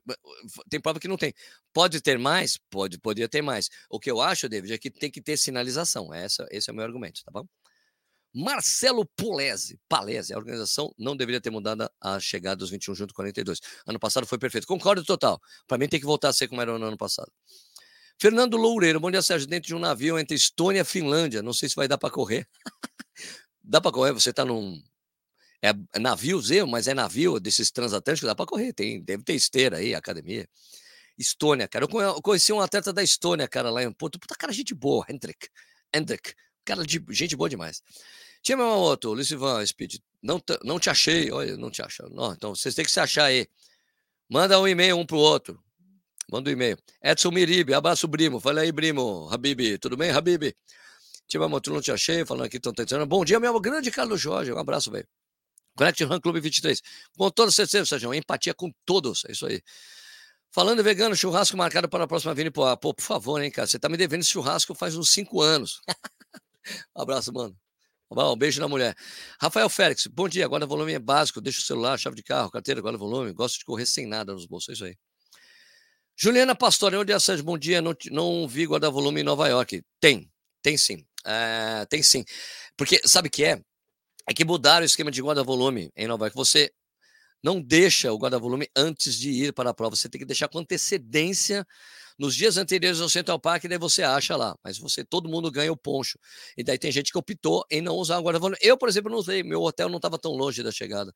[0.70, 1.34] tem prova que não tem.
[1.74, 2.58] Pode ter mais?
[2.70, 3.70] Pode, poderia ter mais.
[3.90, 6.14] O que eu acho, David, é que tem que ter sinalização.
[6.14, 7.48] Essa, esse é o meu argumento, tá bom?
[8.36, 13.18] Marcelo Pulese, Palese, a organização não deveria ter mudado a chegada dos 21 junto com
[13.18, 13.62] 42.
[13.88, 14.68] Ano passado foi perfeito.
[14.68, 15.40] Concordo total.
[15.66, 17.32] Para mim tem que voltar a ser como era no ano passado.
[18.20, 19.48] Fernando Loureiro, bom dia, Sérgio.
[19.48, 21.42] Dentro de um navio entre Estônia e Finlândia.
[21.42, 22.46] Não sei se vai dar para correr.
[23.64, 24.82] dá para correr, você está num
[25.62, 29.34] é, é navio, Zé, mas é navio desses transatlânticos, dá para correr, tem, deve ter
[29.34, 30.48] esteira aí, academia.
[31.18, 31.86] Estônia, cara.
[31.86, 34.20] Eu conheci um atleta da Estônia, cara, lá em Porto.
[34.20, 35.48] Puta, cara, gente boa, Hendrik.
[35.94, 36.34] Hendrik.
[36.66, 37.82] Cara, de, gente boa demais.
[38.46, 39.96] Tinha meu outro, Luiz Ivan Speed.
[40.22, 42.08] Não, não te achei, olha, não te acha.
[42.12, 43.48] Não, então vocês têm que se achar aí.
[44.30, 45.60] Manda um e-mail um pro outro.
[46.32, 46.78] Manda um e-mail.
[47.04, 48.40] Edson Miribe, abraço, Brimo.
[48.40, 49.28] Fala aí, Brimo.
[49.32, 50.56] Habib, tudo bem, Habib?
[51.28, 53.04] Tia Moto, não te achei, falando aqui, estão tentando.
[53.08, 54.54] Bom dia, meu grande Carlos Jorge.
[54.54, 55.08] Um abraço, velho.
[55.76, 56.84] Connect Run Clube 23.
[57.18, 59.26] Com toda certeza, Sérgio, empatia com todos.
[59.26, 59.60] É isso aí.
[60.52, 63.66] Falando vegano, churrasco marcado para a próxima Vini Pô, por favor, hein, cara?
[63.68, 65.82] Você tá me devendo esse churrasco faz uns cinco anos.
[66.94, 67.58] abraço, mano.
[68.12, 68.96] Um beijo na mulher.
[69.40, 70.46] Rafael Félix, bom dia.
[70.46, 71.42] Agora volume é básico.
[71.42, 73.34] Deixa o celular, chave de carro, carteira, agora volume.
[73.34, 74.70] Gosto de correr sem nada nos bolsos.
[74.70, 74.96] É isso aí.
[76.16, 77.44] Juliana Pastore, onde é Sérgio?
[77.44, 77.82] Bom dia.
[77.82, 79.84] Não, não vi guarda-volume em Nova York.
[80.00, 80.32] Tem,
[80.62, 81.06] tem sim.
[81.26, 82.24] É, tem sim.
[82.78, 83.60] Porque sabe o que é?
[84.28, 86.36] é que mudaram o esquema de guarda-volume em Nova York.
[86.36, 86.72] Você
[87.44, 89.96] não deixa o guarda-volume antes de ir para a prova.
[89.96, 91.66] Você tem que deixar com antecedência
[92.18, 94.58] nos dias anteriores ao Central Park, daí você acha lá.
[94.64, 96.18] Mas você, todo mundo ganha o poncho.
[96.58, 98.58] E daí tem gente que optou em não usar o guarda-volume.
[98.62, 99.44] Eu, por exemplo, não usei.
[99.44, 101.14] Meu hotel não estava tão longe da chegada.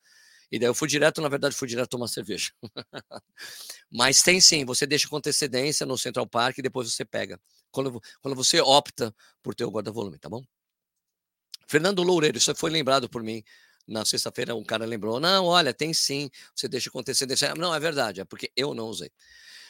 [0.52, 2.52] E daí eu fui direto, na verdade, fui direto tomar cerveja.
[3.92, 7.40] Mas tem sim, você deixa com antecedência no Central Park e depois você pega.
[7.72, 10.44] Quando, quando você opta por ter o guarda-volume, tá bom?
[11.68, 13.44] Fernando Loureiro, isso foi lembrado por mim.
[13.88, 17.26] Na sexta-feira, um cara lembrou: não, olha, tem sim, você deixa acontecer.
[17.28, 17.54] Deixa...
[17.56, 19.12] Não, é verdade, é porque eu não usei.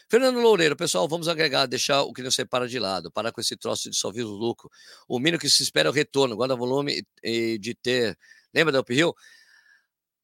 [0.10, 3.56] Fernando Loureiro, pessoal, vamos agregar, deixar o que não separa de lado, parar com esse
[3.56, 4.70] troço de só vir o lucro.
[5.08, 8.18] O mínimo que se espera é o retorno, guarda volume e de ter.
[8.52, 9.14] Lembra da Uphill?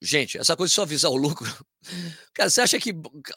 [0.01, 1.47] Gente, essa coisa de só visar o lucro.
[2.33, 2.93] Cara, você acha que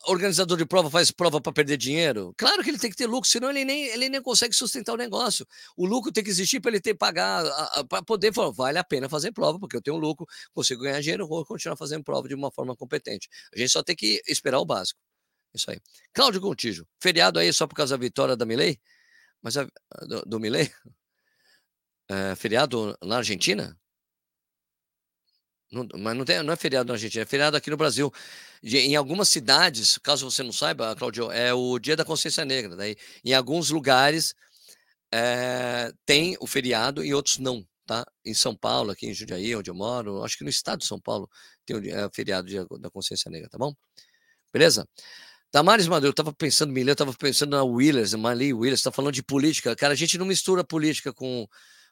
[0.06, 2.34] organizador de prova faz prova para perder dinheiro?
[2.36, 4.96] Claro que ele tem que ter lucro, senão ele nem, ele nem consegue sustentar o
[4.96, 5.46] negócio.
[5.76, 7.44] O lucro tem que existir para ele ter pagar,
[7.88, 11.28] para poder falar, vale a pena fazer prova, porque eu tenho lucro, consigo ganhar dinheiro,
[11.28, 13.28] vou continuar fazendo prova de uma forma competente.
[13.54, 15.07] A gente só tem que esperar o básico.
[15.54, 15.80] Isso aí.
[16.12, 18.78] Cláudio Contígio, feriado aí só por causa da vitória da Milei?
[19.42, 19.66] Mas a,
[20.06, 20.70] do, do Milei?
[22.10, 23.78] É, feriado na Argentina?
[25.70, 28.10] Não, mas não, tem, não é feriado na Argentina, é feriado aqui no Brasil.
[28.62, 32.74] Em algumas cidades, caso você não saiba, Claudio, é o Dia da Consciência Negra.
[32.76, 34.34] Daí, em alguns lugares
[35.12, 37.66] é, tem o feriado e outros não.
[37.86, 38.04] Tá?
[38.24, 41.00] Em São Paulo, aqui em Jundiaí, onde eu moro, acho que no estado de São
[41.00, 41.28] Paulo
[41.64, 43.74] tem o é, feriado da Consciência Negra, tá bom?
[44.52, 44.86] Beleza?
[45.50, 49.14] Damares Madureira, eu estava pensando, Milê, eu estava pensando na Willers, Mali Willers, está falando
[49.14, 49.74] de política.
[49.74, 51.48] Cara, a gente não mistura política com,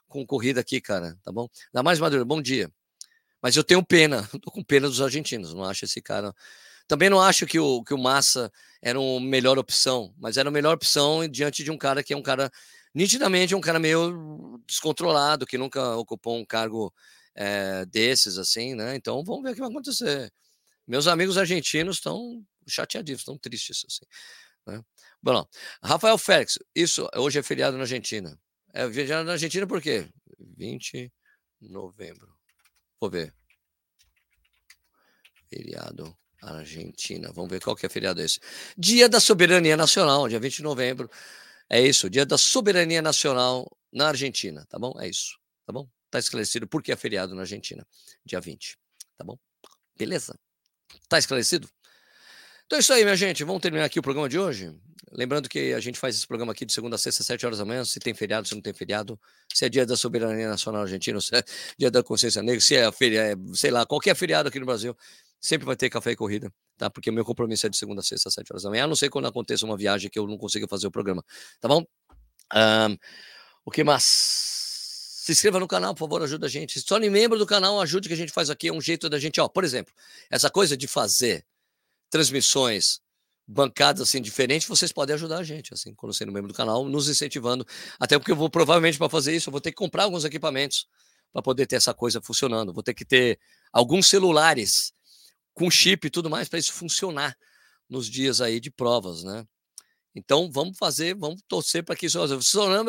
[0.07, 1.49] com corrida aqui, cara, tá bom?
[1.73, 2.71] Damares Madureira, bom dia.
[3.41, 6.35] Mas eu tenho pena, tô com pena dos argentinos, não acho esse cara.
[6.87, 8.53] Também não acho que o, que o Massa
[8.83, 12.17] era uma melhor opção, mas era a melhor opção diante de um cara que é
[12.17, 12.51] um cara,
[12.95, 16.93] nitidamente, um cara meio descontrolado, que nunca ocupou um cargo
[17.35, 18.95] é, desses, assim, né?
[18.97, 20.31] Então vamos ver o que vai acontecer.
[20.87, 24.07] Meus amigos argentinos estão chateadíssimos, estão tristes, assim.
[24.67, 24.85] Né?
[25.23, 25.47] Bom,
[25.83, 28.39] Rafael Félix, isso hoje é feriado na Argentina.
[28.73, 30.09] É feriado na Argentina por quê?
[30.39, 31.13] 20
[31.61, 32.37] de novembro.
[33.01, 33.35] Vou ver.
[35.49, 37.33] Feriado Argentina.
[37.33, 38.41] Vamos ver qual que é feriado esse.
[38.77, 41.11] Dia da Soberania Nacional, dia 20 de novembro.
[41.69, 44.95] É isso, dia da Soberania Nacional na Argentina, tá bom?
[45.01, 45.89] É isso, tá bom?
[46.11, 47.85] Tá esclarecido por que é feriado na Argentina,
[48.25, 48.79] dia 20,
[49.17, 49.37] tá bom?
[49.99, 50.39] Beleza?
[51.09, 51.69] Tá esclarecido?
[52.67, 53.45] Então é isso aí, minha gente.
[53.45, 54.75] Vamos terminar aqui o programa de hoje.
[55.13, 57.65] Lembrando que a gente faz esse programa aqui de segunda a sexta, sete horas da
[57.65, 57.85] manhã.
[57.85, 59.19] Se tem feriado, se não tem feriado.
[59.55, 61.45] Se é dia da soberania nacional argentina, se é
[61.79, 64.97] dia da consciência negra, se é feriado, é, sei lá, qualquer feriado aqui no Brasil,
[65.41, 66.91] sempre vai ter café e corrida, tá?
[66.91, 68.85] Porque o meu compromisso é de segunda a sexta, sete horas da manhã.
[68.85, 71.25] A não sei quando aconteça uma viagem que eu não consiga fazer o programa,
[71.61, 71.85] tá bom?
[72.53, 72.97] Um,
[73.65, 74.03] o que mais?
[74.05, 76.81] Se inscreva no canal, por favor, ajuda a gente.
[76.81, 78.69] Se torne membro do canal, ajude que a gente faz aqui.
[78.69, 79.95] É um jeito da gente, ó, por exemplo,
[80.31, 81.45] essa coisa de fazer
[82.11, 83.01] transmissões
[83.47, 87.09] bancadas assim diferentes, vocês podem ajudar a gente, assim, quando sendo membro do canal, nos
[87.09, 87.65] incentivando.
[87.99, 90.89] Até porque eu vou provavelmente para fazer isso, eu vou ter que comprar alguns equipamentos
[91.33, 92.73] para poder ter essa coisa funcionando.
[92.73, 93.39] Vou ter que ter
[93.73, 94.93] alguns celulares
[95.55, 97.37] com chip e tudo mais para isso funcionar
[97.89, 99.47] nos dias aí de provas, né?
[100.15, 102.43] Então vamos fazer, vamos torcer para que isso.
[102.43, 102.83] Se é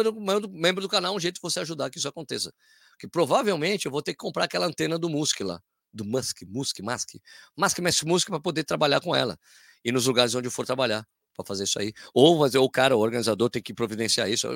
[0.57, 2.53] membro, do canal, um jeito de você ajudar que isso aconteça.
[2.97, 5.61] Que provavelmente eu vou ter que comprar aquela antena do Musk lá
[5.97, 7.15] do Musk, Musk, Musk,
[7.57, 9.37] Musk Mestre Musk para poder trabalhar com ela.
[9.83, 11.93] E nos lugares onde for trabalhar para fazer isso aí.
[12.13, 14.47] Ou fazer o cara, o organizador, tem que providenciar isso.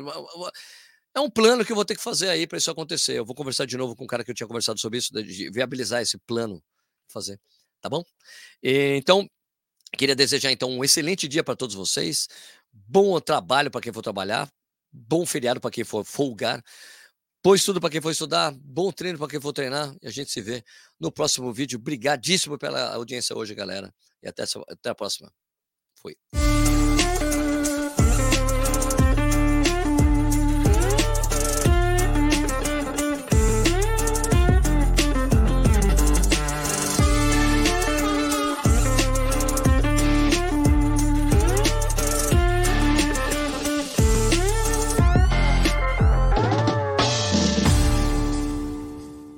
[1.13, 3.17] É um plano que eu vou ter que fazer aí para isso acontecer.
[3.17, 5.49] Eu vou conversar de novo com o cara que eu tinha conversado sobre isso, de
[5.51, 6.63] viabilizar esse plano,
[7.07, 7.39] fazer.
[7.81, 8.03] Tá bom?
[8.63, 9.29] E, então,
[9.97, 12.27] queria desejar então um excelente dia para todos vocês.
[12.71, 14.49] Bom trabalho para quem for trabalhar.
[14.91, 16.63] Bom feriado para quem for folgar.
[17.43, 19.95] Bom estudo para quem for estudar, bom treino para quem for treinar.
[19.99, 20.63] E a gente se vê
[20.99, 21.79] no próximo vídeo.
[21.79, 23.91] Obrigadíssimo pela audiência hoje, galera.
[24.21, 25.33] E até, até a próxima.
[25.95, 26.15] Fui.